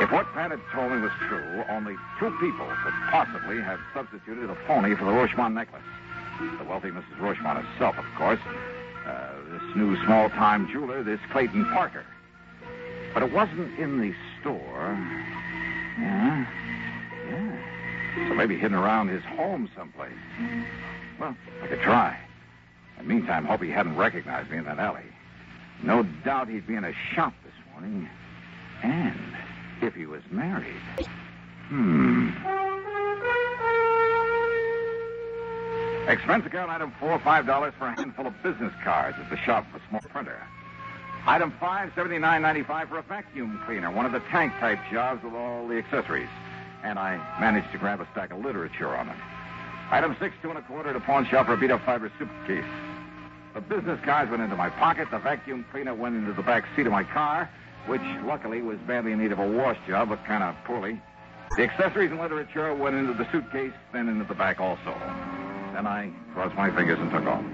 If 0.01 0.11
what 0.11 0.33
Pat 0.33 0.51
had 0.51 0.61
told 0.73 0.93
me 0.93 1.01
was 1.01 1.13
true, 1.29 1.63
only 1.69 1.95
two 2.19 2.31
people 2.41 2.67
could 2.83 2.95
possibly 3.11 3.61
have 3.61 3.79
substituted 3.93 4.49
a 4.49 4.57
phony 4.67 4.95
for 4.95 5.05
the 5.05 5.11
Rochemont 5.11 5.53
necklace. 5.53 5.83
The 6.59 6.65
wealthy 6.65 6.89
Mrs. 6.89 7.19
Rochemont 7.19 7.63
herself, 7.63 7.99
of 7.99 8.07
course. 8.17 8.41
Uh, 9.07 9.29
this 9.51 9.77
new 9.77 10.03
small-time 10.07 10.71
jeweler, 10.73 11.03
this 11.03 11.21
Clayton 11.31 11.67
Parker. 11.67 12.05
But 13.13 13.23
it 13.25 13.33
wasn't 13.33 13.79
in 13.79 14.01
the 14.01 14.15
store. 14.41 14.99
Yeah. 15.99 16.47
Yeah. 17.29 18.29
So 18.29 18.35
maybe 18.35 18.57
hidden 18.57 18.77
around 18.77 19.09
his 19.09 19.23
home 19.25 19.71
someplace. 19.77 20.13
Well, 21.19 21.37
I 21.63 21.67
could 21.67 21.81
try. 21.81 22.19
In 22.99 23.07
the 23.09 23.15
meantime, 23.15 23.45
hope 23.45 23.63
he 23.63 23.71
hadn't 23.71 23.97
recognized 23.97 24.51
me 24.51 24.59
in 24.59 24.65
that 24.65 24.79
alley. 24.79 25.05
No 25.83 26.03
doubt 26.25 26.49
he'd 26.49 26.67
be 26.67 26.75
in 26.75 26.85
a 26.85 26.93
shop 27.15 27.33
this 27.45 27.55
morning. 27.73 28.09
And 28.83 29.19
if 29.81 29.95
he 29.95 30.07
was 30.07 30.23
married. 30.31 30.75
Hmm. 31.69 32.31
Expense 36.09 36.45
account 36.45 36.71
item 36.71 36.93
four, 36.99 37.19
five 37.21 37.47
dollars 37.47 37.73
for 37.79 37.87
a 37.87 37.95
handful 37.95 38.27
of 38.27 38.43
business 38.43 38.73
cards 38.83 39.17
at 39.21 39.31
the 39.31 39.37
shop 39.37 39.65
of 39.73 39.81
a 39.81 39.89
small 39.89 40.01
printer. 40.11 40.43
Item 41.27 41.53
five, 41.61 41.93
seventy-nine 41.95 42.43
ninety-five 42.43 42.89
for 42.89 42.99
a 42.99 43.03
vacuum 43.03 43.61
cleaner, 43.67 43.91
one 43.91 44.07
of 44.07 44.13
the 44.13 44.21
tank 44.31 44.53
type 44.59 44.79
jobs 44.91 45.23
with 45.23 45.35
all 45.35 45.67
the 45.69 45.77
accessories. 45.77 46.29
And 46.83 46.99
I 46.99 47.17
managed 47.39 47.71
to 47.73 47.79
grab 47.79 48.01
a 48.01 48.09
stack 48.13 48.33
of 48.33 48.41
literature 48.41 48.89
on 48.97 49.09
it. 49.09 49.17
Item 49.91 50.17
six, 50.19 50.35
two 50.43 50.49
and 50.51 50.59
a 50.59 50.63
quarter 50.63 50.93
to 50.93 51.01
pawn 51.01 51.27
shop 51.27 51.47
for 51.47 51.55
a 51.55 51.57
beat 51.57 51.71
up 51.71 51.85
fiber 51.85 52.11
suitcase. 52.19 52.65
The 53.55 53.61
business 53.61 54.01
cards 54.05 54.31
went 54.31 54.43
into 54.43 54.57
my 54.57 54.71
pocket. 54.71 55.09
The 55.11 55.19
vacuum 55.19 55.65
cleaner 55.71 55.95
went 55.95 56.17
into 56.17 56.33
the 56.33 56.43
back 56.43 56.65
seat 56.75 56.87
of 56.87 56.93
my 56.93 57.05
car, 57.05 57.51
which 57.87 58.01
luckily 58.25 58.63
was 58.63 58.79
badly 58.87 59.13
in 59.13 59.19
need 59.19 59.33
of 59.33 59.39
a 59.39 59.47
wash 59.47 59.77
job, 59.87 60.09
but 60.09 60.25
kind 60.25 60.43
of 60.43 60.55
poorly. 60.65 61.01
The 61.57 61.65
accessories 61.65 62.11
and 62.11 62.21
literature 62.21 62.73
went 62.75 62.97
into 62.97 63.13
the 63.13 63.31
suitcase, 63.31 63.73
then 63.93 64.09
into 64.09 64.25
the 64.25 64.35
back 64.35 64.61
also. 64.61 64.95
Then 65.75 65.87
I 65.87 66.11
crossed 66.33 66.55
my 66.57 66.75
fingers 66.75 66.99
and 66.99 67.11
took 67.11 67.25
off. 67.27 67.45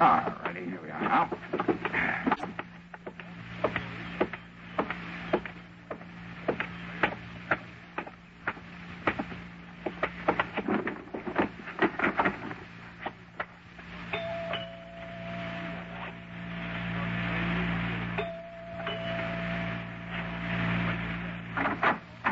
All 0.00 0.32
righty, 0.44 0.64
here 0.64 0.80
we 0.82 0.90
are 0.90 1.00
now. 1.02 1.30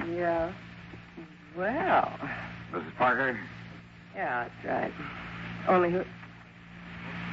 Yeah. 0.08 0.52
Well, 1.56 2.18
Mrs. 2.72 2.94
Parker? 2.96 3.38
yeah, 4.14 4.48
that's 4.64 4.66
right. 4.66 4.92
Only 5.68 5.90
who. 5.90 6.04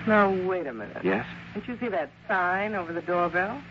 No, 0.07 0.31
wait 0.47 0.67
a 0.67 0.73
minute. 0.73 0.97
Yes? 1.03 1.25
Didn't 1.53 1.64
you 1.75 1.87
see 1.87 1.91
that 1.91 2.09
sign 2.27 2.75
over 2.75 2.93
the 2.93 3.01
doorbell? 3.01 3.61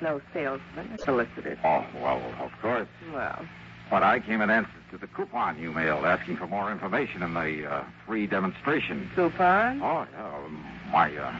No 0.00 0.20
salesman, 0.32 0.98
solicited. 1.04 1.58
Oh, 1.64 1.84
well, 2.00 2.20
of 2.40 2.50
course. 2.60 2.88
Well, 3.12 3.44
But 3.90 4.02
I 4.02 4.18
came 4.20 4.40
in 4.40 4.50
answer 4.50 4.70
to 4.90 4.98
the 4.98 5.06
coupon 5.06 5.58
you 5.58 5.72
mailed 5.72 6.04
asking 6.04 6.36
for 6.36 6.46
more 6.46 6.70
information 6.72 7.22
in 7.22 7.34
the 7.34 7.66
uh, 7.70 7.84
free 8.06 8.26
demonstration. 8.26 9.10
coupon? 9.14 9.80
Oh, 9.82 10.06
yeah. 10.12 10.26
um, 10.26 10.64
My, 10.90 11.14
uh, 11.16 11.32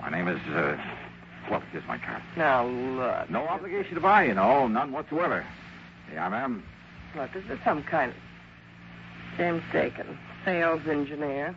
my 0.00 0.10
name 0.10 0.28
is, 0.28 0.40
uh, 0.54 0.76
well, 1.50 1.62
here's 1.72 1.86
my 1.86 1.98
card. 1.98 2.22
Now, 2.36 2.66
look. 2.66 3.30
No 3.30 3.46
obligation 3.46 3.94
to 3.94 4.00
buy, 4.00 4.24
you 4.24 4.34
know, 4.34 4.66
none 4.66 4.92
whatsoever. 4.92 5.44
Yeah, 6.12 6.28
ma'am. 6.28 6.62
Look, 7.16 7.36
is 7.36 7.44
this 7.48 7.58
some 7.64 7.82
kind 7.84 8.10
of. 8.10 8.16
James 9.36 9.62
Dakin, 9.72 10.16
sales 10.44 10.82
engineer, 10.88 11.56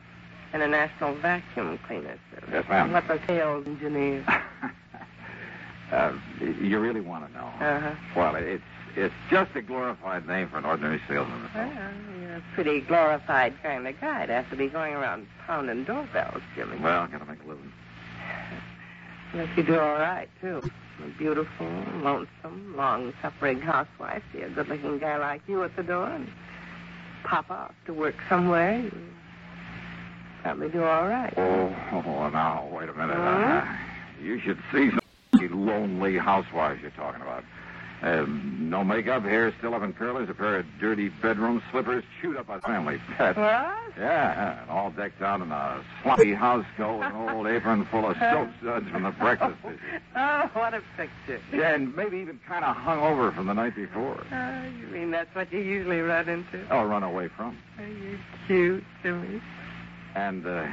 international 0.53 1.15
vacuum 1.15 1.79
cleaner 1.85 2.17
service. 2.31 2.49
Yes, 2.51 2.65
ma'am. 2.69 2.91
What's 2.91 3.09
a 3.09 3.19
sales 3.27 3.65
engineer? 3.65 4.23
uh, 5.91 6.13
you 6.39 6.79
really 6.79 7.01
want 7.01 7.27
to 7.27 7.33
know? 7.33 7.45
Uh-huh. 7.45 7.95
Well, 8.15 8.35
it's 8.35 8.63
it's 8.95 9.13
just 9.29 9.55
a 9.55 9.61
glorified 9.61 10.27
name 10.27 10.49
for 10.49 10.57
an 10.57 10.65
ordinary 10.65 10.99
salesman. 11.07 11.49
Well, 11.53 11.71
you're 12.19 12.37
a 12.37 12.43
pretty 12.55 12.81
glorified 12.81 13.53
kind 13.61 13.87
of 13.87 13.99
guy 14.01 14.25
to 14.25 14.33
have 14.33 14.49
to 14.49 14.55
be 14.55 14.67
going 14.67 14.95
around 14.95 15.27
pounding 15.45 15.83
doorbells, 15.83 16.41
Jimmy. 16.55 16.77
Well, 16.77 17.03
I 17.03 17.07
gotta 17.07 17.25
make 17.25 17.43
a 17.43 17.47
living. 17.47 17.71
Yes, 19.35 19.49
you 19.55 19.63
do 19.63 19.79
all 19.79 19.99
right, 19.99 20.29
too. 20.41 20.63
A 21.03 21.07
beautiful, 21.19 21.67
lonesome, 22.01 22.73
long-suffering 22.75 23.61
housewife. 23.61 24.23
See 24.33 24.41
a 24.41 24.49
good-looking 24.49 24.97
guy 24.97 25.17
like 25.17 25.41
you 25.47 25.63
at 25.63 25.75
the 25.75 25.83
door 25.83 26.07
and 26.07 26.27
pop 27.23 27.51
off 27.51 27.73
to 27.85 27.93
work 27.93 28.15
somewhere. 28.27 28.79
You 28.79 28.91
do 30.55 30.83
all 30.83 31.07
right. 31.07 31.33
Oh, 31.37 31.75
oh, 31.91 32.29
now 32.29 32.67
wait 32.71 32.89
a 32.89 32.93
minute. 32.93 33.17
Uh, 33.17 33.65
you 34.21 34.39
should 34.39 34.57
see 34.71 34.89
some 34.91 35.65
lonely 35.65 36.17
housewives 36.17 36.81
you're 36.81 36.91
talking 36.91 37.21
about. 37.21 37.43
Um, 37.99 38.67
no 38.69 38.83
makeup, 38.83 39.23
hair 39.23 39.51
still 39.57 39.73
up 39.73 39.81
in 39.81 39.91
curlers, 39.91 40.29
a 40.29 40.33
pair 40.35 40.59
of 40.59 40.65
dirty 40.79 41.09
bedroom 41.09 41.63
slippers 41.71 42.03
chewed 42.21 42.37
up 42.37 42.45
by 42.45 42.59
family 42.59 43.01
pets. 43.17 43.35
What? 43.37 43.75
Yeah, 43.97 44.61
and 44.61 44.69
all 44.69 44.91
decked 44.91 45.21
out 45.23 45.41
in 45.41 45.51
a 45.51 45.83
sloppy 46.03 46.35
house 46.35 46.65
coat 46.77 46.99
with 46.99 47.07
an 47.07 47.29
old 47.29 47.47
apron 47.47 47.85
full 47.87 48.05
of 48.07 48.15
soap 48.19 48.49
suds 48.63 48.87
from 48.89 49.01
the 49.03 49.11
breakfast 49.11 49.61
dishes. 49.63 49.79
Oh, 50.15 50.49
what 50.53 50.73
a 50.73 50.81
picture. 50.95 51.41
Yeah, 51.53 51.73
and 51.75 51.95
maybe 51.95 52.17
even 52.17 52.39
kind 52.47 52.65
of 52.65 52.75
hung 52.75 52.99
over 52.99 53.31
from 53.31 53.45
the 53.47 53.53
night 53.53 53.75
before. 53.75 54.23
Oh, 54.31 54.63
you 54.79 54.87
mean 54.87 55.11
that's 55.11 55.33
what 55.35 55.51
you 55.53 55.59
usually 55.59 55.99
run 55.99 56.27
into? 56.27 56.75
Or 56.75 56.87
run 56.87 57.03
away 57.03 57.27
from. 57.29 57.55
Oh, 57.79 57.83
you're 57.83 58.19
cute, 58.47 58.83
Jimmy. 59.03 59.41
And 60.17 60.47
uh, 60.47 60.65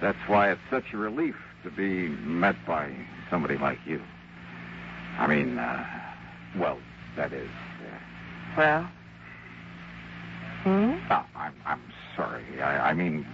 that's 0.00 0.18
why 0.26 0.50
it's 0.50 0.60
such 0.70 0.94
a 0.94 0.96
relief 0.96 1.36
to 1.64 1.70
be 1.70 2.08
met 2.08 2.56
by 2.66 2.90
somebody 3.28 3.58
like 3.58 3.78
you. 3.84 4.00
I 5.18 5.26
mean, 5.26 5.58
uh, 5.58 5.84
well, 6.56 6.78
that 7.16 7.30
is. 7.34 7.50
Uh, 7.82 7.98
Well? 8.56 8.88
Hmm? 10.62 10.94
no, 11.10 11.22
I'm 11.36 11.52
I'm 11.66 11.82
sorry. 12.16 12.62
I, 12.62 12.90
I 12.90 12.94
mean, 12.94 13.26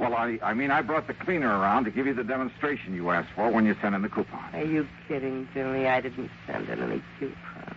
well, 0.00 0.14
I 0.14 0.38
I 0.42 0.54
mean 0.54 0.72
I 0.72 0.82
brought 0.82 1.06
the 1.06 1.14
cleaner 1.14 1.56
around 1.56 1.84
to 1.84 1.92
give 1.92 2.06
you 2.06 2.14
the 2.14 2.24
demonstration 2.24 2.94
you 2.94 3.10
asked 3.10 3.30
for 3.36 3.50
when 3.52 3.64
you 3.64 3.76
sent 3.80 3.94
in 3.94 4.02
the 4.02 4.08
coupon. 4.08 4.54
Are 4.54 4.64
you 4.64 4.88
kidding, 5.06 5.48
Jimmy? 5.54 5.86
I 5.86 6.00
didn't 6.00 6.30
send 6.48 6.68
in 6.68 6.82
any 6.82 7.00
coupon. 7.20 7.76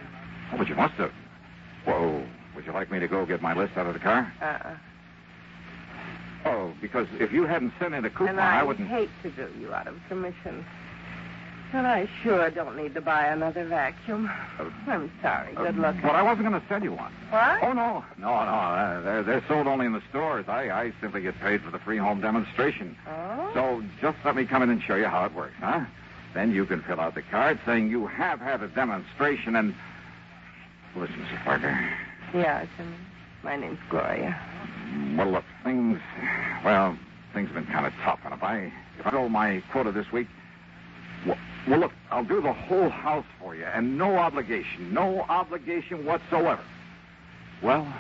Oh, 0.52 0.58
but 0.58 0.68
you 0.68 0.76
must 0.76 0.96
have. 0.96 1.12
Whoa. 1.86 2.26
Would 2.56 2.66
you 2.66 2.74
like 2.74 2.90
me 2.90 2.98
to 3.00 3.08
go 3.08 3.24
get 3.28 3.40
my 3.44 3.54
list 3.54 3.78
out 3.78 3.86
of 3.86 3.94
the 3.94 4.00
car? 4.00 4.34
Uh-uh. 4.42 4.76
Because 6.82 7.08
if 7.20 7.32
you 7.32 7.46
hadn't 7.46 7.74
sent 7.80 7.94
in 7.96 8.06
a 8.06 8.10
coupon, 8.10 8.30
and 8.30 8.40
I, 8.40 8.60
I 8.60 8.64
wouldn't. 8.64 8.88
hate 8.88 9.10
to 9.24 9.30
do 9.32 9.48
you 9.60 9.74
out 9.74 9.88
of 9.88 9.96
commission. 10.08 10.66
But 11.72 11.84
I 11.86 12.08
sure 12.24 12.50
don't 12.50 12.78
need 12.78 12.94
to 12.94 13.02
buy 13.02 13.26
another 13.28 13.66
vacuum. 13.66 14.30
I'm 14.88 15.12
sorry. 15.22 15.54
Uh, 15.58 15.66
Good 15.66 15.78
luck. 15.78 15.96
But 16.02 16.16
I 16.16 16.22
wasn't 16.22 16.48
going 16.48 16.62
to 16.62 16.66
sell 16.70 16.82
you 16.82 16.94
one. 16.94 17.12
What? 17.30 17.62
Oh 17.62 17.74
no, 17.74 18.06
no, 18.18 18.28
no. 18.28 18.30
Uh, 18.30 19.02
they're 19.02 19.24
they're 19.24 19.44
sold 19.50 19.68
only 19.68 19.86
in 19.86 19.92
the 19.92 20.02
stores. 20.10 20.46
I 20.48 20.70
I 20.70 20.94
simply 21.02 21.22
get 21.22 21.38
paid 21.42 21.62
for 21.62 21.72
the 21.72 21.80
free 21.80 21.98
home 21.98 22.22
demonstration. 22.22 22.96
Oh? 23.06 23.52
So 23.54 23.84
just 24.00 24.18
let 24.24 24.36
me 24.36 24.46
come 24.46 24.64
in 24.64 24.70
and 24.70 24.82
show 24.82 24.96
you 24.96 25.06
how 25.08 25.26
it 25.26 25.34
works, 25.34 25.56
huh? 25.60 25.84
Then 26.34 26.52
you 26.54 26.66
can 26.66 26.82
fill 26.84 27.02
out 27.02 27.16
the 27.16 27.22
card 27.24 27.60
saying 27.66 27.90
you 27.90 28.08
have 28.08 28.40
had 28.40 28.62
a 28.64 28.68
demonstration 28.70 29.56
and. 29.56 29.76
Listen, 30.96 31.18
Mr. 31.18 31.44
Parker. 31.44 31.90
Yeah, 32.34 32.66
Jimmy. 32.78 32.96
My 33.44 33.56
name's 33.58 33.80
Gloria. 33.90 34.40
Well, 35.18 35.32
look, 35.32 35.46
things. 35.64 36.00
Well, 36.64 36.98
things 37.34 37.48
have 37.50 37.56
been 37.56 37.74
kind 37.74 37.86
of 37.86 37.94
tough, 38.04 38.20
and 38.24 38.34
if 38.34 38.44
I 38.44 38.72
if 39.00 39.06
I 39.06 39.12
go 39.12 39.28
my 39.30 39.64
quota 39.72 39.92
this 39.92 40.12
week, 40.12 40.28
well, 41.26 41.38
well, 41.68 41.80
look, 41.80 41.92
I'll 42.12 42.24
do 42.24 42.42
the 42.42 42.54
whole 42.54 42.90
house 42.90 43.26
for 43.40 43.56
you, 43.56 43.66
and 43.66 43.98
no 43.98 44.18
obligation, 44.18 44.94
no 44.94 45.22
obligation 45.22 46.06
whatsoever. 46.06 46.64
Well, 47.62 47.92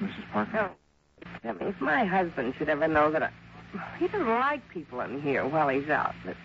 Mrs. 0.00 0.30
Parker. 0.32 0.70
Oh, 0.70 1.56
if 1.60 1.80
my 1.80 2.04
husband 2.04 2.54
should 2.56 2.68
ever 2.68 2.88
know 2.88 3.10
that 3.10 3.22
I... 3.22 3.30
He 3.98 4.08
doesn't 4.08 4.28
like 4.28 4.68
people 4.68 5.00
in 5.00 5.20
here 5.20 5.46
while 5.46 5.68
he's 5.68 5.88
out. 5.88 6.14
But... 6.24 6.36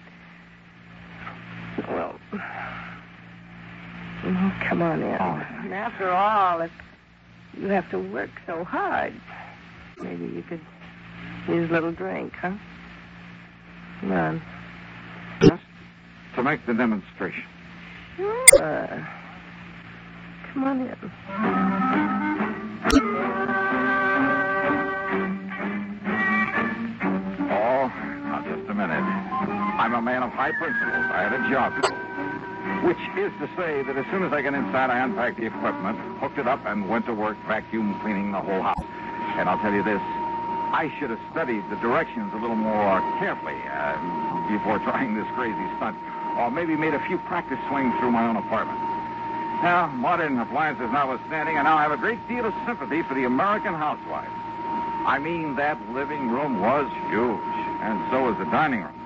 Well... 1.90 2.20
Oh, 4.28 4.56
come 4.68 4.82
on 4.82 5.04
in. 5.04 5.18
Oh. 5.20 5.46
And 5.64 5.74
after 5.74 6.10
all, 6.10 6.62
if 6.62 6.72
you 7.58 7.68
have 7.68 7.90
to 7.92 8.00
work 8.00 8.32
so 8.48 8.64
hard, 8.64 9.14
maybe 10.00 10.25
you 10.25 10.44
could 10.44 10.62
use 11.48 11.70
a 11.70 11.74
little 11.74 11.92
drink, 11.92 12.34
huh? 12.42 12.54
Come 14.02 14.12
on. 14.12 14.42
Just 15.42 15.64
to 16.36 16.44
make 16.44 16.66
the 16.66 16.74
demonstration. 16.74 17.44
Sure. 18.18 19.08
Come 20.54 20.64
on 20.64 20.82
in. 20.82 20.96
Oh, 27.52 27.88
now 28.24 28.44
just 28.46 28.70
a 28.70 28.74
minute. 28.74 29.04
I'm 29.80 29.94
a 29.94 30.02
man 30.02 30.24
of 30.24 30.32
high 30.32 30.52
principles. 30.52 31.06
I 31.12 31.24
had 31.24 31.34
a 31.34 31.50
job. 31.50 31.74
Which 32.86 32.98
is 33.18 33.32
to 33.40 33.48
say 33.58 33.84
that 33.84 33.98
as 33.98 34.06
soon 34.12 34.24
as 34.24 34.32
I 34.32 34.42
got 34.42 34.54
inside, 34.54 34.90
I 34.90 35.00
unpacked 35.00 35.38
the 35.38 35.46
equipment, 35.48 35.98
hooked 36.20 36.38
it 36.38 36.48
up, 36.48 36.66
and 36.66 36.88
went 36.90 37.06
to 37.08 37.14
work 37.14 37.38
vacuum 37.48 38.00
cleaning 38.02 38.32
the 38.32 38.42
whole 38.42 38.62
house. 38.62 38.84
And 39.38 39.50
I'll 39.50 39.60
tell 39.60 39.74
you 39.74 39.84
this, 39.84 40.01
I 40.72 40.92
should 40.98 41.10
have 41.10 41.20
studied 41.32 41.63
the 41.70 41.75
directions 41.77 42.34
a 42.34 42.38
little 42.38 42.56
more 42.56 43.00
carefully 43.20 43.56
uh, 43.68 43.96
before 44.48 44.80
trying 44.80 45.15
this 45.15 45.27
crazy 45.36 45.68
stunt, 45.77 45.98
or 46.38 46.51
maybe 46.51 46.75
made 46.75 46.94
a 46.94 47.04
few 47.08 47.18
practice 47.27 47.60
swings 47.68 47.94
through 48.00 48.12
my 48.12 48.27
own 48.27 48.36
apartment. 48.36 48.80
Now, 49.63 49.88
modern 49.88 50.39
appliances 50.39 50.92
notwithstanding, 50.92 51.58
I 51.58 51.63
now 51.63 51.77
have 51.77 51.92
a 51.92 51.98
great 51.98 52.20
deal 52.27 52.46
of 52.46 52.54
sympathy 52.65 53.04
for 53.04 53.13
the 53.13 53.24
American 53.24 53.74
housewife. 53.74 54.32
I 55.08 55.20
mean, 55.20 55.56
that 55.56 55.80
living 55.92 56.30
room 56.30 56.60
was 56.60 56.92
huge, 57.08 57.56
and 57.84 58.00
so 58.12 58.27
was 58.27 58.38
the 58.38 58.50
dining 58.51 58.84
room. 58.84 59.00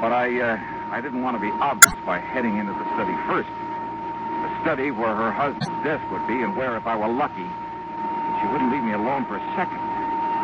But 0.00 0.12
I, 0.12 0.30
uh, 0.40 0.58
I 0.90 1.00
didn't 1.00 1.22
want 1.22 1.36
to 1.36 1.42
be 1.42 1.50
obvious 1.62 1.94
by 2.06 2.18
heading 2.18 2.58
into 2.58 2.72
the 2.72 2.86
study 2.94 3.14
first. 3.26 3.48
The 3.48 4.50
study 4.62 4.90
where 4.90 5.14
her 5.14 5.30
husband's 5.30 5.78
desk 5.84 6.04
would 6.10 6.26
be, 6.26 6.42
and 6.42 6.56
where, 6.56 6.76
if 6.76 6.86
I 6.86 6.96
were 6.96 7.12
lucky, 7.12 7.48
she 8.40 8.46
wouldn't 8.48 8.72
me 8.72 8.79
alone 9.10 9.26
for 9.26 9.34
a 9.34 9.46
second. 9.58 9.82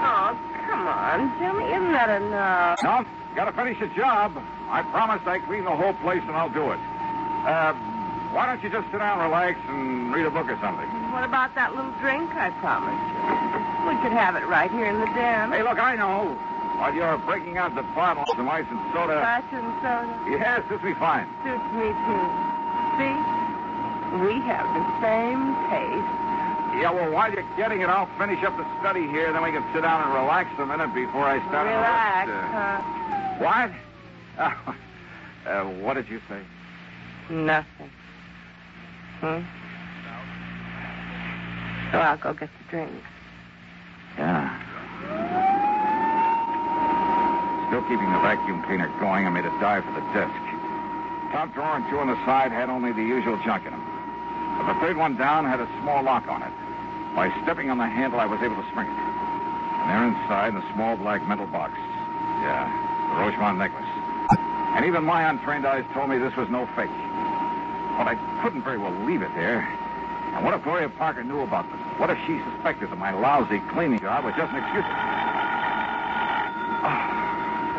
Oh, 0.02 0.34
come 0.66 0.90
on, 0.90 1.30
Jimmy. 1.38 1.70
Isn't 1.70 1.92
that 1.94 2.10
enough? 2.18 2.82
No, 2.82 3.06
gotta 3.38 3.52
finish 3.54 3.78
the 3.78 3.86
job. 3.94 4.34
I 4.68 4.82
promised 4.90 5.26
I'd 5.26 5.46
clean 5.46 5.62
the 5.62 5.70
whole 5.70 5.94
place, 6.02 6.22
and 6.26 6.34
I'll 6.34 6.50
do 6.50 6.74
it. 6.74 6.80
Uh, 7.46 7.74
why 8.34 8.50
don't 8.50 8.58
you 8.66 8.68
just 8.68 8.90
sit 8.90 8.98
down, 8.98 9.22
relax, 9.22 9.54
and 9.70 10.12
read 10.12 10.26
a 10.26 10.30
book 10.34 10.50
or 10.50 10.58
something? 10.58 10.90
What 11.14 11.22
about 11.22 11.54
that 11.54 11.76
little 11.78 11.94
drink 12.02 12.34
I 12.34 12.50
promised 12.58 13.06
you? 13.14 13.22
We 13.86 13.94
could 14.02 14.10
have 14.10 14.34
it 14.34 14.42
right 14.50 14.70
here 14.70 14.90
in 14.90 14.98
the 14.98 15.06
den. 15.14 15.54
Hey, 15.54 15.62
look, 15.62 15.78
I 15.78 15.94
know. 15.94 16.34
While 16.82 16.92
you're 16.92 17.16
breaking 17.22 17.56
out 17.56 17.74
the 17.78 17.86
bottle 17.94 18.26
of 18.26 18.36
some 18.36 18.50
ice 18.50 18.66
and 18.68 18.82
soda. 18.92 19.22
Scotch 19.22 19.48
and 19.54 19.70
soda. 19.78 20.10
Yes, 20.28 20.66
this 20.68 20.82
will 20.82 20.90
be 20.90 20.98
fine. 20.98 21.30
Suits 21.46 21.70
me, 21.78 21.88
too. 21.94 22.26
See? 22.98 23.14
We 24.26 24.42
have 24.44 24.66
the 24.74 24.84
same 25.00 25.54
taste. 25.70 26.25
Yeah, 26.76 26.90
well, 26.90 27.10
while 27.10 27.32
you're 27.32 27.48
getting 27.56 27.80
it, 27.80 27.88
I'll 27.88 28.10
finish 28.18 28.44
up 28.44 28.54
the 28.56 28.66
study 28.80 29.08
here, 29.08 29.32
then 29.32 29.42
we 29.42 29.50
can 29.50 29.64
sit 29.72 29.80
down 29.80 30.04
and 30.04 30.12
relax 30.12 30.50
a 30.60 30.66
minute 30.66 30.92
before 30.92 31.24
I 31.24 31.38
start. 31.48 31.66
Relax, 31.66 32.28
huh? 32.52 32.82
What? 33.40 33.70
Uh, 34.36 34.72
uh, 35.48 35.64
what 35.80 35.94
did 35.94 36.08
you 36.08 36.20
say? 36.28 36.40
Nothing. 37.30 37.90
Hmm? 39.20 39.40
So 41.92 41.98
I'll 41.98 42.18
go 42.18 42.34
get 42.34 42.50
the 42.52 42.64
drink. 42.68 42.92
Yeah. 44.18 44.52
Still 47.68 47.82
keeping 47.88 48.12
the 48.12 48.20
vacuum 48.20 48.62
cleaner 48.64 48.92
going, 49.00 49.26
I 49.26 49.30
made 49.30 49.46
a 49.46 49.54
dive 49.60 49.84
for 49.84 49.92
the 49.92 50.04
desk. 50.12 50.36
Top 51.32 51.54
drawer 51.54 51.76
and 51.76 51.88
two 51.88 51.98
on 51.98 52.06
the 52.06 52.20
side 52.26 52.52
had 52.52 52.68
only 52.68 52.92
the 52.92 53.02
usual 53.02 53.40
junk 53.44 53.64
in 53.64 53.72
them. 53.72 53.84
But 54.60 54.74
the 54.74 54.80
third 54.80 54.96
one 54.96 55.16
down 55.16 55.46
had 55.46 55.60
a 55.60 55.68
small 55.80 56.02
lock 56.04 56.28
on 56.28 56.42
it. 56.42 56.52
By 57.16 57.32
stepping 57.42 57.70
on 57.72 57.78
the 57.78 57.88
handle, 57.88 58.20
I 58.20 58.26
was 58.26 58.42
able 58.44 58.60
to 58.60 58.68
spring 58.68 58.92
it. 58.92 58.92
And 58.92 59.88
there 59.88 60.04
inside, 60.04 60.52
in 60.52 60.60
the 60.60 60.72
small 60.76 61.00
black 61.00 61.26
metal 61.26 61.46
box. 61.48 61.72
Yeah, 62.44 62.68
the 63.08 63.24
Rochemont 63.24 63.56
necklace. 63.56 63.88
And 64.76 64.84
even 64.84 65.02
my 65.02 65.24
untrained 65.24 65.64
eyes 65.64 65.88
told 65.94 66.10
me 66.10 66.18
this 66.18 66.36
was 66.36 66.50
no 66.50 66.68
fake. 66.76 66.92
But 67.96 68.04
I 68.04 68.20
couldn't 68.44 68.60
very 68.60 68.76
well 68.76 68.92
leave 69.08 69.22
it 69.22 69.32
there. 69.34 69.64
And 70.36 70.44
what 70.44 70.52
if 70.52 70.62
Gloria 70.62 70.90
Parker 70.90 71.24
knew 71.24 71.40
about 71.40 71.64
this? 71.72 71.80
What 71.96 72.10
if 72.10 72.18
she 72.28 72.36
suspected 72.52 72.92
that 72.92 72.98
my 73.00 73.16
lousy 73.16 73.64
cleaning 73.72 73.98
job 73.98 74.28
was 74.28 74.36
just 74.36 74.52
an 74.52 74.60
excuse? 74.60 74.84
Oh, 76.84 77.00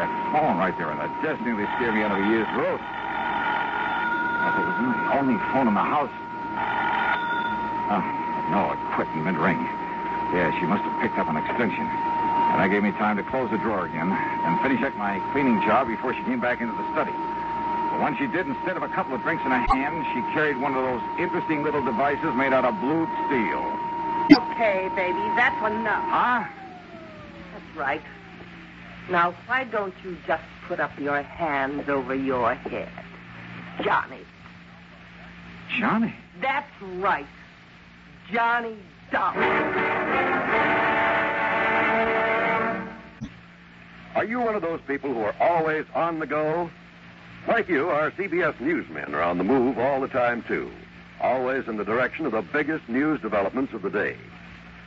that 0.02 0.10
phone 0.34 0.58
right 0.58 0.74
there 0.82 0.90
on 0.90 0.98
the 0.98 1.06
desk 1.22 1.38
nearly 1.46 1.70
scared 1.78 1.94
me 1.94 2.02
out 2.02 2.10
of 2.10 2.18
a 2.18 2.26
year's 2.26 2.50
growth. 2.58 2.82
If 2.82 4.54
it 4.58 4.66
was 4.66 4.78
the 4.82 5.14
only 5.22 5.38
phone 5.54 5.70
in 5.70 5.78
the 5.78 5.86
house. 5.86 6.10
Oh, 7.94 8.02
no, 8.50 8.72
it 8.72 8.80
quit 8.96 9.08
in 9.14 9.24
mid-ring. 9.24 9.60
Yeah, 10.34 10.52
she 10.60 10.66
must 10.66 10.84
have 10.84 10.96
picked 11.02 11.18
up 11.18 11.28
an 11.28 11.38
extension. 11.38 11.88
And 11.88 12.64
that 12.64 12.70
gave 12.72 12.84
me 12.84 12.92
time 12.96 13.16
to 13.18 13.24
close 13.24 13.52
the 13.52 13.58
drawer 13.60 13.86
again 13.86 14.12
and 14.12 14.60
finish 14.62 14.82
up 14.84 14.96
my 14.96 15.20
cleaning 15.32 15.62
job 15.64 15.88
before 15.88 16.14
she 16.14 16.24
came 16.24 16.40
back 16.40 16.60
into 16.60 16.76
the 16.76 16.88
study. 16.92 17.12
But 17.92 18.02
when 18.02 18.18
she 18.18 18.28
did, 18.28 18.48
instead 18.48 18.76
of 18.76 18.84
a 18.84 18.90
couple 18.90 19.16
of 19.16 19.22
drinks 19.24 19.44
in 19.44 19.52
her 19.52 19.64
hand, 19.72 20.06
she 20.16 20.20
carried 20.34 20.60
one 20.60 20.76
of 20.76 20.84
those 20.84 21.04
interesting 21.20 21.64
little 21.64 21.84
devices 21.84 22.34
made 22.36 22.54
out 22.54 22.66
of 22.66 22.76
blued 22.80 23.08
steel. 23.28 23.64
Okay, 24.52 24.90
baby, 24.96 25.24
that's 25.36 25.60
enough. 25.64 26.04
Huh? 26.08 26.44
That's 27.54 27.78
right. 27.78 28.02
Now, 29.10 29.36
why 29.46 29.64
don't 29.64 29.94
you 30.04 30.18
just 30.28 30.44
put 30.68 30.80
up 30.80 30.92
your 31.00 31.22
hands 31.22 31.88
over 31.88 32.16
your 32.16 32.56
head? 32.56 32.90
Johnny. 33.84 34.26
Johnny? 35.80 36.14
That's 36.42 36.72
right. 36.82 37.28
Johnny 38.32 38.78
Dollar. 39.12 39.42
Are 44.16 44.26
you 44.26 44.40
one 44.40 44.56
of 44.56 44.62
those 44.62 44.82
people 44.88 45.14
who 45.14 45.22
are 45.22 45.36
always 45.40 45.86
on 45.94 46.20
the 46.20 46.26
go? 46.26 46.70
Like 47.48 47.70
you, 47.70 47.90
our 47.90 48.12
CBS 48.12 48.60
newsmen 48.60 49.14
are 49.14 49.22
on 49.22 49.38
the 49.38 49.44
move 49.44 49.78
all 49.78 50.02
the 50.02 50.08
time, 50.08 50.44
too. 50.48 50.72
Always 51.22 51.68
in 51.68 51.78
the 51.78 51.86
direction 51.86 52.26
of 52.26 52.32
the 52.32 52.42
biggest 52.42 52.90
news 52.90 53.22
developments 53.22 53.74
of 53.74 53.82
the 53.84 53.90
day. 53.90 54.18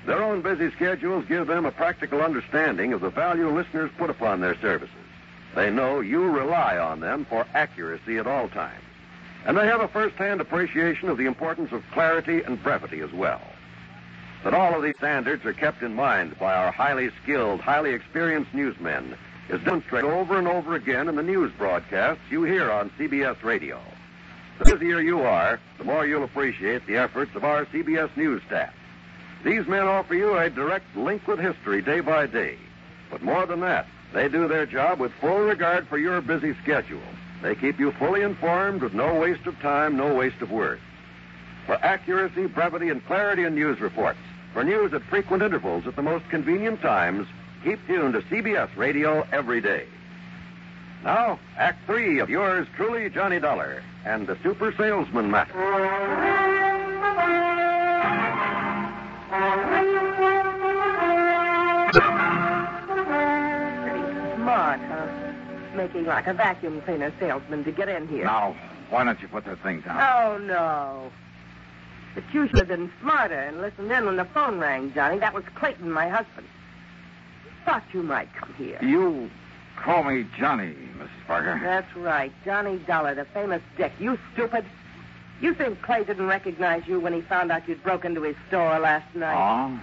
Their 0.06 0.22
own 0.22 0.42
busy 0.42 0.70
schedules 0.72 1.24
give 1.28 1.46
them 1.46 1.64
a 1.64 1.70
practical 1.70 2.20
understanding 2.22 2.92
of 2.92 3.00
the 3.00 3.10
value 3.10 3.48
listeners 3.50 3.90
put 3.98 4.10
upon 4.10 4.40
their 4.40 4.58
services. 4.60 4.94
They 5.54 5.70
know 5.70 6.00
you 6.00 6.24
rely 6.24 6.78
on 6.78 7.00
them 7.00 7.24
for 7.24 7.46
accuracy 7.54 8.18
at 8.18 8.26
all 8.26 8.48
times. 8.48 8.82
And 9.46 9.56
they 9.56 9.66
have 9.66 9.80
a 9.80 9.88
first-hand 9.88 10.40
appreciation 10.40 11.08
of 11.08 11.16
the 11.16 11.26
importance 11.26 11.72
of 11.72 11.82
clarity 11.92 12.42
and 12.42 12.62
brevity 12.62 13.00
as 13.00 13.12
well. 13.12 13.40
That 14.44 14.54
all 14.54 14.74
of 14.74 14.82
these 14.82 14.96
standards 14.96 15.44
are 15.44 15.52
kept 15.52 15.82
in 15.82 15.94
mind 15.94 16.38
by 16.38 16.54
our 16.54 16.70
highly 16.70 17.10
skilled, 17.22 17.60
highly 17.60 17.92
experienced 17.92 18.54
newsmen 18.54 19.16
is 19.48 19.60
demonstrated 19.64 20.10
over 20.10 20.38
and 20.38 20.46
over 20.46 20.74
again 20.74 21.08
in 21.08 21.16
the 21.16 21.22
news 21.22 21.52
broadcasts 21.58 22.22
you 22.30 22.44
hear 22.44 22.70
on 22.70 22.90
CBS 22.90 23.42
radio. 23.42 23.80
The 24.58 24.76
busier 24.76 25.00
you 25.00 25.22
are, 25.22 25.58
the 25.78 25.84
more 25.84 26.06
you'll 26.06 26.24
appreciate 26.24 26.86
the 26.86 26.98
efforts 26.98 27.34
of 27.34 27.44
our 27.44 27.64
CBS 27.66 28.14
News 28.16 28.42
staff. 28.46 28.74
These 29.42 29.66
men 29.66 29.86
offer 29.88 30.14
you 30.14 30.36
a 30.36 30.50
direct 30.50 30.94
link 30.94 31.26
with 31.26 31.38
history 31.38 31.80
day 31.80 32.00
by 32.00 32.26
day. 32.26 32.58
But 33.10 33.22
more 33.22 33.46
than 33.46 33.60
that, 33.60 33.86
they 34.12 34.28
do 34.28 34.46
their 34.46 34.66
job 34.66 35.00
with 35.00 35.12
full 35.14 35.40
regard 35.40 35.88
for 35.88 35.98
your 35.98 36.20
busy 36.20 36.54
schedule. 36.62 37.00
They 37.42 37.54
keep 37.54 37.78
you 37.78 37.92
fully 37.92 38.22
informed 38.22 38.82
with 38.82 38.92
no 38.92 39.14
waste 39.14 39.46
of 39.46 39.58
time, 39.60 39.96
no 39.96 40.14
waste 40.14 40.42
of 40.42 40.50
words. 40.50 40.82
For 41.66 41.74
accuracy, 41.84 42.46
brevity, 42.46 42.90
and 42.90 43.04
clarity 43.06 43.44
in 43.44 43.54
news 43.54 43.80
reports, 43.80 44.18
for 44.52 44.64
news 44.64 44.92
at 44.92 45.02
frequent 45.04 45.42
intervals 45.42 45.86
at 45.86 45.96
the 45.96 46.02
most 46.02 46.28
convenient 46.28 46.80
times, 46.82 47.26
keep 47.64 47.84
tuned 47.86 48.14
to 48.14 48.20
CBS 48.22 48.74
Radio 48.76 49.26
every 49.32 49.60
day. 49.60 49.86
Now, 51.04 51.38
Act 51.56 51.86
Three 51.86 52.18
of 52.18 52.28
yours 52.28 52.66
truly, 52.76 53.08
Johnny 53.08 53.40
Dollar, 53.40 53.82
and 54.04 54.26
the 54.26 54.36
Super 54.42 54.74
Salesman 54.76 55.30
Matter. 55.30 55.54
Making 65.74 66.04
like 66.06 66.26
a 66.26 66.34
vacuum 66.34 66.82
cleaner 66.82 67.12
salesman 67.20 67.64
to 67.64 67.72
get 67.72 67.88
in 67.88 68.08
here. 68.08 68.24
Now, 68.24 68.56
why 68.90 69.04
don't 69.04 69.20
you 69.20 69.28
put 69.28 69.44
that 69.44 69.62
thing 69.62 69.80
down? 69.80 70.00
Oh, 70.00 70.38
no. 70.38 71.12
But 72.14 72.24
you 72.34 72.48
should 72.48 72.58
have 72.58 72.68
been 72.68 72.90
smarter 73.00 73.38
and 73.38 73.60
listened 73.60 73.90
in 73.90 74.04
when 74.04 74.16
the 74.16 74.24
phone 74.24 74.58
rang, 74.58 74.92
Johnny. 74.92 75.18
That 75.18 75.32
was 75.32 75.44
Clayton, 75.54 75.90
my 75.90 76.08
husband. 76.08 76.46
Thought 77.64 77.84
you 77.92 78.02
might 78.02 78.34
come 78.34 78.52
here. 78.54 78.78
You 78.82 79.30
call 79.76 80.02
me 80.02 80.26
Johnny, 80.36 80.74
Mrs. 80.98 81.26
Parker. 81.26 81.60
That's 81.62 81.96
right. 81.96 82.32
Johnny 82.44 82.78
Dollar, 82.78 83.14
the 83.14 83.26
famous 83.26 83.62
dick. 83.76 83.92
You 84.00 84.18
stupid. 84.32 84.64
You 85.40 85.54
think 85.54 85.80
Clay 85.82 86.04
didn't 86.04 86.26
recognize 86.26 86.82
you 86.86 86.98
when 86.98 87.12
he 87.12 87.20
found 87.20 87.52
out 87.52 87.68
you'd 87.68 87.82
broke 87.82 88.04
into 88.04 88.22
his 88.22 88.36
store 88.48 88.78
last 88.80 89.14
night? 89.14 89.36
Oh? 89.36 89.80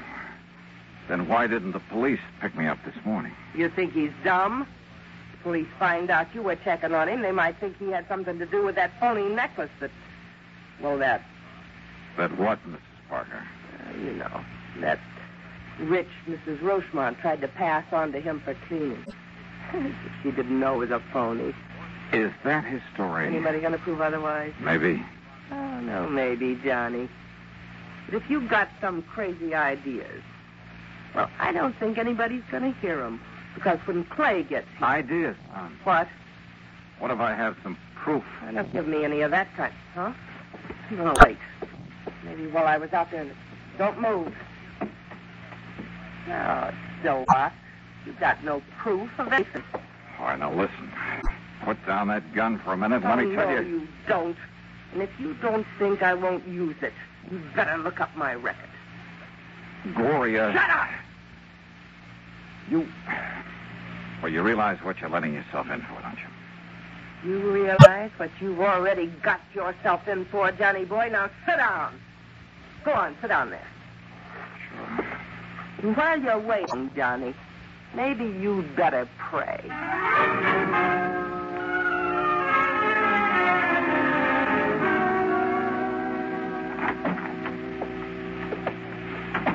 Then 1.07 1.29
why 1.29 1.47
didn't 1.47 1.71
the 1.71 1.79
police 1.79 2.19
pick 2.41 2.55
me 2.57 2.67
up 2.67 2.77
this 2.83 2.95
morning? 3.05 3.31
You 3.55 3.69
think 3.69 3.93
he's 3.93 4.11
dumb? 4.23 4.67
Police 5.43 5.67
find 5.79 6.09
out 6.09 6.27
you 6.33 6.41
were 6.41 6.55
checking 6.55 6.93
on 6.93 7.07
him. 7.07 7.21
They 7.21 7.31
might 7.31 7.59
think 7.59 7.77
he 7.77 7.91
had 7.91 8.07
something 8.07 8.37
to 8.39 8.45
do 8.45 8.65
with 8.65 8.75
that 8.75 8.91
phony 8.99 9.29
necklace 9.29 9.69
that. 9.79 9.91
Well, 10.81 10.97
that. 10.99 11.21
That 12.17 12.37
what, 12.37 12.59
Mrs. 12.67 12.79
Parker? 13.09 13.43
Uh, 13.79 13.97
you 13.97 14.13
know, 14.13 14.41
that 14.81 14.99
rich 15.79 16.07
Mrs. 16.27 16.59
Rochemont 16.61 17.19
tried 17.21 17.41
to 17.41 17.47
pass 17.47 17.85
on 17.91 18.11
to 18.11 18.19
him 18.19 18.41
for 18.43 18.55
cleaning. 18.67 19.05
she 20.23 20.31
didn't 20.31 20.59
know 20.59 20.75
it 20.75 20.89
was 20.89 20.91
a 20.91 21.03
phony. 21.13 21.53
Is 22.13 22.31
that 22.43 22.63
his 22.65 22.81
story? 22.93 23.27
Anybody 23.27 23.59
going 23.59 23.73
to 23.73 23.79
prove 23.79 24.01
otherwise? 24.01 24.53
Maybe. 24.61 25.03
Oh, 25.51 25.79
no, 25.81 26.09
maybe, 26.09 26.59
Johnny. 26.63 27.09
But 28.05 28.15
if 28.15 28.29
you've 28.29 28.49
got 28.49 28.69
some 28.79 29.01
crazy 29.03 29.53
ideas, 29.53 30.23
well, 31.13 31.29
I 31.39 31.51
don't 31.51 31.75
think 31.79 31.97
anybody's 31.97 32.43
going 32.49 32.73
to 32.73 32.79
hear 32.79 33.01
'em. 33.01 33.19
Because 33.57 33.79
when 33.87 34.03
Clay 34.03 34.43
gets 34.43 34.67
here. 34.77 34.87
Ideas, 34.87 35.35
huh? 35.51 35.67
What? 35.83 36.07
What 36.99 37.09
if 37.09 37.19
I 37.19 37.33
have 37.33 37.57
some 37.63 37.75
proof? 37.95 38.23
Oh, 38.47 38.51
don't 38.51 38.71
give 38.71 38.87
me 38.87 39.03
any 39.03 39.21
of 39.21 39.31
that 39.31 39.47
kind, 39.55 39.73
huh? 39.95 40.13
No, 40.91 41.11
wait. 41.25 41.39
Maybe 42.23 42.45
while 42.45 42.67
I 42.67 42.77
was 42.77 42.93
out 42.93 43.09
there. 43.09 43.25
Don't 43.79 43.99
move. 43.99 44.31
No, 46.27 46.65
it's 46.69 46.77
still 46.99 47.25
locked. 47.29 47.55
You've 48.05 48.19
got 48.19 48.43
no 48.43 48.61
proof 48.77 49.09
of 49.17 49.33
anything. 49.33 49.63
All 50.19 50.25
right, 50.25 50.37
now 50.37 50.53
listen. 50.53 50.91
Put 51.65 51.83
down 51.87 52.09
that 52.09 52.35
gun 52.35 52.59
for 52.59 52.73
a 52.73 52.77
minute. 52.77 53.03
and 53.03 53.05
Let 53.05 53.17
oh, 53.17 53.27
me 53.27 53.35
tell 53.35 53.49
no, 53.49 53.59
you. 53.59 53.67
you 53.67 53.87
don't. 54.07 54.37
And 54.93 55.01
if 55.01 55.09
you 55.19 55.33
don't 55.41 55.65
think 55.79 56.03
I 56.03 56.13
won't 56.13 56.47
use 56.47 56.75
it, 56.83 56.93
you'd 57.31 57.55
better 57.55 57.75
look 57.79 57.99
up 58.01 58.15
my 58.15 58.35
record. 58.35 58.69
Gloria. 59.95 60.51
Shut 60.53 60.69
up! 60.69 60.89
You. 62.69 62.87
Well, 64.21 64.31
you 64.31 64.41
realize 64.41 64.79
what 64.83 64.99
you're 64.99 65.09
letting 65.09 65.33
yourself 65.33 65.67
in 65.69 65.81
for, 65.81 66.01
don't 66.01 66.17
you? 66.17 67.29
You 67.29 67.51
realize 67.51 68.11
what 68.17 68.29
you've 68.39 68.59
already 68.59 69.07
got 69.21 69.41
yourself 69.53 70.07
in 70.07 70.25
for, 70.25 70.51
Johnny 70.51 70.85
boy. 70.85 71.09
Now 71.11 71.29
sit 71.45 71.57
down. 71.57 71.99
Go 72.83 72.93
on, 72.93 73.15
sit 73.21 73.27
down 73.27 73.49
there. 73.49 73.67
Sure. 74.69 75.93
While 75.93 76.21
you're 76.21 76.39
waiting, 76.39 76.91
Johnny, 76.95 77.33
maybe 77.95 78.25
you'd 78.25 78.75
better 78.75 79.07
pray. 79.17 79.61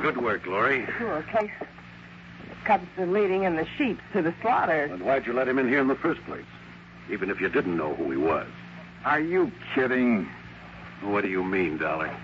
Good 0.01 0.17
work, 0.21 0.43
Glory. 0.45 0.87
Sure, 0.99 1.23
case 1.23 1.51
the 1.61 1.67
cubs 2.65 2.87
are 2.99 3.07
leading 3.07 3.45
and 3.45 3.59
the 3.59 3.67
sheep 3.77 3.99
to 4.13 4.23
the 4.23 4.35
slaughter. 4.41 4.89
Then 4.89 5.05
why'd 5.05 5.27
you 5.27 5.33
let 5.33 5.49
him 5.49 5.59
in 5.59 5.69
here 5.69 5.81
in 5.81 5.89
the 5.89 5.95
first 5.97 6.23
place? 6.25 6.45
Even 7.11 7.31
if 7.31 7.41
you 7.41 7.49
didn't 7.49 7.77
know 7.77 7.95
who 7.95 8.11
he 8.11 8.17
was. 8.17 8.47
Are 9.05 9.21
you 9.21 9.51
kidding? 9.75 10.29
What 11.03 11.23
do 11.23 11.29
you 11.29 11.43
mean, 11.43 11.79
Dollar? 11.79 12.15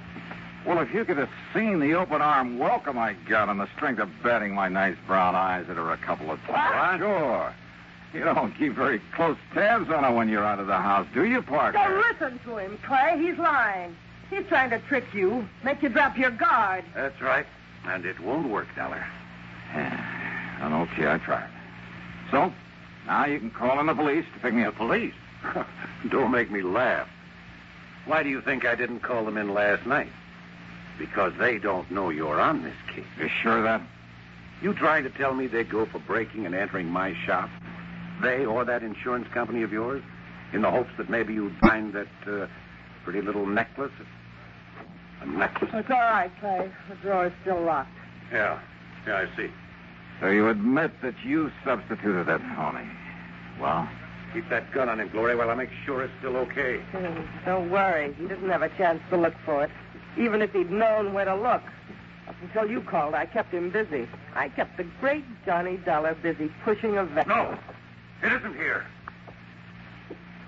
Well, 0.66 0.80
if 0.80 0.92
you 0.92 1.04
could 1.04 1.16
have 1.16 1.30
seen 1.54 1.80
the 1.80 1.94
open 1.94 2.20
arm 2.20 2.58
welcome 2.58 2.98
I 2.98 3.14
got 3.28 3.48
on 3.48 3.58
the 3.58 3.68
strength 3.74 4.00
of 4.00 4.10
batting 4.22 4.54
my 4.54 4.68
nice 4.68 4.96
brown 5.06 5.34
eyes 5.34 5.66
at 5.68 5.76
her 5.76 5.92
a 5.92 5.96
couple 5.96 6.30
of 6.30 6.40
times. 6.42 7.00
Sure. 7.00 7.54
You 8.12 8.24
don't 8.24 8.56
keep 8.56 8.74
very 8.74 9.00
close 9.14 9.36
tabs 9.52 9.90
on 9.90 10.04
her 10.04 10.12
when 10.12 10.28
you're 10.28 10.44
out 10.44 10.60
of 10.60 10.66
the 10.66 10.78
house, 10.78 11.06
do 11.12 11.24
you, 11.24 11.42
Parker? 11.42 11.78
Don't 11.78 11.98
listen 12.10 12.38
to 12.44 12.56
him, 12.56 12.78
Clay. 12.86 13.16
He's 13.18 13.38
lying. 13.38 13.96
He's 14.30 14.46
trying 14.46 14.70
to 14.70 14.78
trick 14.80 15.04
you, 15.12 15.48
make 15.64 15.82
you 15.82 15.88
drop 15.88 16.16
your 16.16 16.30
guard. 16.30 16.84
That's 16.94 17.20
right. 17.20 17.46
And 17.86 18.04
it 18.04 18.18
won't 18.20 18.48
work, 18.48 18.68
Dollar. 18.76 19.06
Yeah. 20.58 20.68
Well, 20.68 20.82
okay, 20.82 21.06
I 21.08 21.18
tried. 21.18 21.50
So, 22.30 22.52
now 23.06 23.26
you 23.26 23.38
can 23.38 23.50
call 23.50 23.80
in 23.80 23.86
the 23.86 23.94
police 23.94 24.24
to 24.34 24.40
pick 24.40 24.54
me 24.54 24.64
up. 24.64 24.76
Police? 24.76 25.14
Don't 26.10 26.30
make 26.30 26.50
me 26.50 26.62
laugh. 26.62 27.08
Why 28.06 28.22
do 28.22 28.28
you 28.28 28.40
think 28.40 28.64
I 28.64 28.74
didn't 28.74 29.00
call 29.00 29.24
them 29.24 29.36
in 29.36 29.52
last 29.52 29.86
night? 29.86 30.10
Because 30.98 31.32
they 31.38 31.58
don't 31.58 31.90
know 31.90 32.08
you're 32.10 32.40
on 32.40 32.62
this 32.62 32.74
case. 32.94 33.04
You 33.18 33.28
sure 33.28 33.58
of 33.58 33.64
that? 33.64 33.82
You 34.62 34.72
trying 34.72 35.04
to 35.04 35.10
tell 35.10 35.34
me 35.34 35.46
they'd 35.46 35.70
go 35.70 35.86
for 35.86 35.98
breaking 36.00 36.46
and 36.46 36.54
entering 36.54 36.88
my 36.88 37.14
shop? 37.26 37.50
They 38.22 38.44
or 38.44 38.64
that 38.64 38.82
insurance 38.82 39.28
company 39.32 39.62
of 39.62 39.72
yours? 39.72 40.02
In 40.52 40.62
the 40.62 40.70
hopes 40.70 40.90
that 40.96 41.10
maybe 41.10 41.34
you'd 41.34 41.56
find 41.58 41.92
that 41.92 42.08
uh, 42.26 42.46
pretty 43.04 43.20
little 43.20 43.46
necklace? 43.46 43.92
A 45.20 45.26
necklace? 45.26 45.70
It's 45.74 45.90
all 45.90 45.98
right, 45.98 46.30
Clay. 46.40 46.70
The 46.88 46.94
drawer's 46.96 47.32
still 47.42 47.60
locked. 47.60 47.90
Yeah. 48.32 48.58
Yeah, 49.06 49.26
I 49.30 49.36
see. 49.36 49.50
So 50.20 50.28
you 50.28 50.48
admit 50.48 50.92
that 51.02 51.14
you 51.24 51.50
substituted 51.64 52.26
that 52.26 52.40
phony. 52.56 52.88
Well, 53.60 53.88
Keep 54.34 54.50
that 54.50 54.70
gun 54.72 54.88
on 54.88 55.00
him, 55.00 55.08
Glory, 55.08 55.34
while 55.34 55.50
I 55.50 55.54
make 55.54 55.70
sure 55.86 56.02
it's 56.02 56.12
still 56.18 56.36
okay. 56.36 56.80
Don't 57.46 57.70
worry. 57.70 58.12
He 58.14 58.26
doesn't 58.26 58.48
have 58.50 58.62
a 58.62 58.68
chance 58.76 59.00
to 59.10 59.16
look 59.16 59.34
for 59.44 59.64
it. 59.64 59.70
Even 60.18 60.42
if 60.42 60.52
he'd 60.52 60.70
known 60.70 61.14
where 61.14 61.24
to 61.24 61.34
look. 61.34 61.62
Up 62.28 62.34
until 62.42 62.70
you 62.70 62.82
called, 62.82 63.14
I 63.14 63.24
kept 63.24 63.54
him 63.54 63.70
busy. 63.70 64.06
I 64.34 64.50
kept 64.50 64.76
the 64.76 64.84
great 65.00 65.24
Johnny 65.46 65.78
Dollar 65.78 66.14
busy 66.14 66.50
pushing 66.62 66.98
a 66.98 67.04
vet. 67.06 67.26
No, 67.26 67.58
it 68.22 68.32
isn't 68.32 68.54
here. 68.54 68.84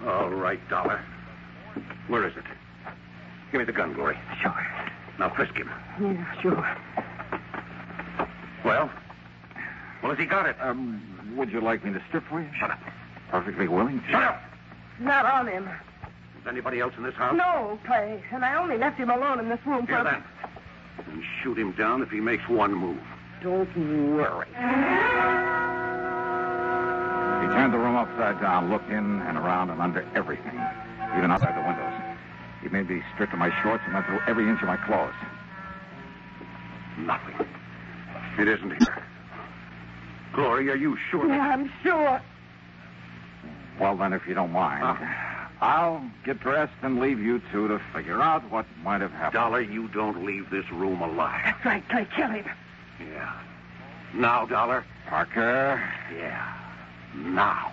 All 0.06 0.28
right, 0.28 0.60
Dollar. 0.68 1.00
Where 2.08 2.26
is 2.26 2.36
it? 2.36 2.44
Give 3.52 3.60
me 3.60 3.64
the 3.64 3.72
gun, 3.72 3.94
Glory. 3.94 4.18
Sure. 4.42 4.66
Now 5.18 5.30
frisk 5.30 5.54
him. 5.54 5.70
Yeah, 6.00 6.40
sure. 6.42 6.76
Well? 8.62 8.90
Well, 10.02 10.10
has 10.12 10.18
he 10.18 10.26
got 10.26 10.46
it? 10.46 10.56
um, 10.60 11.02
would 11.36 11.50
you 11.50 11.60
like 11.60 11.84
me 11.84 11.92
to 11.92 12.02
strip 12.08 12.24
for 12.28 12.40
you? 12.40 12.48
Shut 12.58 12.70
up. 12.70 12.80
Perfectly 13.30 13.68
willing. 13.68 14.02
Shut 14.10 14.22
up! 14.22 14.42
Not 14.98 15.24
on 15.24 15.46
him. 15.46 15.68
Is 16.40 16.46
anybody 16.48 16.80
else 16.80 16.94
in 16.96 17.02
this 17.02 17.14
house? 17.14 17.36
No, 17.36 17.78
Clay. 17.86 18.22
And 18.32 18.44
I 18.44 18.56
only 18.56 18.78
left 18.78 18.98
him 18.98 19.10
alone 19.10 19.38
in 19.40 19.48
this 19.48 19.60
room 19.66 19.86
for... 19.86 19.92
Here, 19.92 20.04
then. 20.04 20.24
And 21.06 21.22
shoot 21.42 21.58
him 21.58 21.72
down 21.72 22.02
if 22.02 22.10
he 22.10 22.20
makes 22.20 22.48
one 22.48 22.74
move. 22.74 23.00
Don't 23.42 23.68
worry. 24.16 24.46
He 24.46 24.54
turned 27.56 27.72
the 27.72 27.78
room 27.78 27.96
upside 27.96 28.40
down, 28.40 28.70
looked 28.70 28.90
in 28.90 29.22
and 29.22 29.38
around 29.38 29.70
and 29.70 29.80
under 29.80 30.06
everything, 30.14 30.60
even 31.16 31.30
outside 31.30 31.56
the 31.56 31.66
windows. 31.66 32.16
He 32.62 32.68
made 32.68 32.88
me 32.90 33.02
strip 33.14 33.30
to 33.30 33.36
my 33.36 33.50
shorts 33.62 33.82
and 33.86 33.94
went 33.94 34.06
through 34.06 34.20
every 34.26 34.48
inch 34.48 34.60
of 34.60 34.68
my 34.68 34.76
clothes. 34.76 35.14
Nothing. 36.98 37.46
It 38.38 38.48
isn't 38.48 38.70
here. 38.70 38.99
Glory, 40.34 40.70
are 40.70 40.76
you 40.76 40.96
sure? 41.10 41.26
Yeah, 41.28 41.50
I'm 41.52 41.70
sure. 41.82 42.20
Well, 43.80 43.96
then, 43.96 44.12
if 44.12 44.26
you 44.26 44.34
don't 44.34 44.52
mind, 44.52 44.82
Ah. 44.84 45.26
I'll 45.62 46.02
get 46.24 46.40
dressed 46.40 46.72
and 46.82 47.00
leave 47.00 47.20
you 47.20 47.40
two 47.52 47.68
to 47.68 47.78
figure 47.94 48.22
out 48.22 48.50
what 48.50 48.64
might 48.82 49.02
have 49.02 49.12
happened. 49.12 49.34
Dollar, 49.34 49.60
you 49.60 49.88
don't 49.88 50.24
leave 50.24 50.48
this 50.50 50.64
room 50.70 51.02
alive. 51.02 51.42
That's 51.44 51.64
right, 51.64 51.86
Clay. 51.90 52.06
Kill 52.16 52.28
him. 52.30 52.46
Yeah. 52.98 53.32
Now, 54.14 54.46
Dollar? 54.46 54.84
Parker, 55.06 55.82
Yeah. 56.16 56.54
Now. 57.14 57.72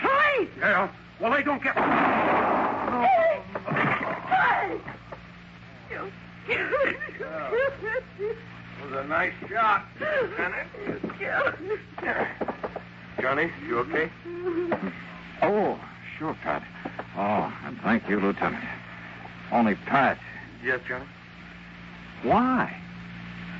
Clay! 0.00 0.48
Yeah. 0.58 0.88
Well, 1.18 1.32
they 1.32 1.42
don't 1.42 1.62
get. 1.62 1.74
Clay! 1.74 3.40
was 8.84 9.04
a 9.04 9.08
nice 9.08 9.32
shot, 9.48 9.86
Lieutenant. 10.00 10.68
You 10.86 11.00
killed 11.18 11.60
me. 11.60 11.76
Johnny, 13.20 13.50
you 13.66 13.78
okay? 13.78 14.10
Oh, 15.42 15.78
sure, 16.18 16.36
Pat. 16.42 16.62
Oh, 17.16 17.52
and 17.64 17.78
thank 17.80 18.08
you, 18.08 18.20
Lieutenant. 18.20 18.64
Only 19.52 19.74
Pat. 19.86 20.18
Yes, 20.62 20.80
Johnny? 20.86 21.06
Why? 22.22 22.76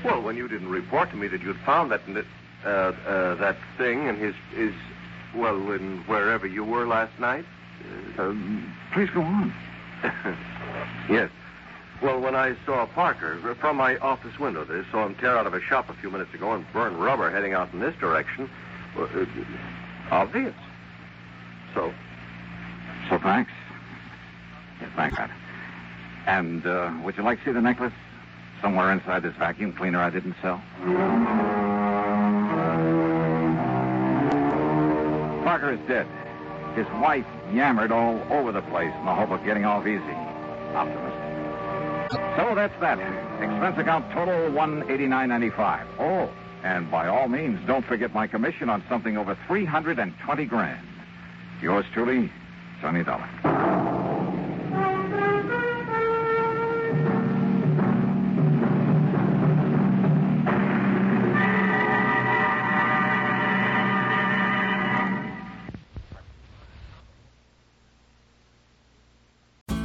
Well, 0.05 0.23
when 0.23 0.37
you 0.37 0.49
didn't 0.49 0.69
report 0.69 1.11
to 1.11 1.17
me 1.17 1.29
that 1.29 1.41
you'd 1.41 1.59
found 1.65 1.91
that 1.91 2.03
uh, 2.65 2.69
uh, 2.69 3.35
that 3.37 3.57
thing 3.79 4.07
in 4.07 4.17
his 4.17 4.35
his 4.55 4.75
well 5.35 5.73
in 5.73 6.03
wherever 6.07 6.47
you 6.47 6.65
were 6.65 6.87
last 6.87 7.19
night. 7.19 7.45
Uh, 8.19 8.35
please 8.93 9.09
go 9.11 9.23
on. 9.23 9.53
yes. 11.09 11.31
Well, 12.03 12.21
when 12.21 12.35
I 12.35 12.55
saw 12.67 12.87
Parker 12.87 13.39
uh, 13.45 13.55
from 13.55 13.77
my 13.77 13.97
office 13.99 14.39
window, 14.39 14.67
I 14.69 14.91
saw 14.91 15.07
him 15.07 15.15
tear 15.15 15.37
out 15.39 15.47
of 15.47 15.55
a 15.55 15.61
shop 15.61 15.89
a 15.89 15.95
few 15.95 16.11
minutes 16.11 16.35
ago 16.35 16.53
and 16.53 16.71
burn 16.73 16.97
rubber 16.97 17.31
heading 17.31 17.55
out 17.55 17.73
in 17.73 17.81
this 17.81 17.95
direction. 17.97 18.51
Well, 18.97 19.09
uh, 19.15 19.25
obvious. 20.11 20.55
So, 21.75 21.93
So 23.09 23.19
thanks. 23.19 23.51
Yeah, 24.81 24.89
thanks, 24.97 25.17
Pat. 25.17 25.31
And 26.27 26.67
uh, 26.67 26.93
would 27.03 27.17
you 27.17 27.23
like 27.23 27.39
to 27.41 27.45
see 27.47 27.53
the 27.53 27.61
necklace? 27.61 27.93
Somewhere 28.61 28.93
inside 28.93 29.23
this 29.23 29.35
vacuum 29.37 29.73
cleaner 29.73 30.01
I 30.01 30.11
didn't 30.11 30.37
sell. 30.41 30.63
Parker 35.45 35.73
is 35.73 35.81
dead. 35.87 36.07
His 36.75 36.87
wife 37.01 37.27
yammered 37.53 37.93
all 37.93 38.21
over 38.31 38.53
the 38.53 38.63
place 38.63 38.93
in 38.99 39.05
the 39.05 39.15
hope 39.15 39.31
of 39.31 39.45
getting 39.45 39.65
off 39.65 39.87
easy. 39.87 40.03
Optimist. 40.75 41.24
So 42.11 42.55
that's 42.55 42.79
that. 42.81 42.99
Expense 43.43 43.79
account 43.79 44.11
total 44.13 44.51
one 44.53 44.89
eighty 44.91 45.07
nine 45.07 45.29
ninety 45.29 45.51
five. 45.51 45.87
Oh, 45.99 46.31
and 46.63 46.91
by 46.91 47.09
all 47.09 47.29
means, 47.29 47.59
don't 47.67 47.85
forget 47.85 48.15
my 48.15 48.27
commission 48.27 48.69
on 48.69 48.83
something 48.89 49.17
over 49.17 49.37
three 49.47 49.65
hundred 49.65 49.99
and 49.99 50.13
twenty 50.25 50.45
grand. 50.45 50.87
Yours 51.63 51.85
truly, 51.93 52.31
Johnny 52.81 53.05
Dollar. 53.05 53.74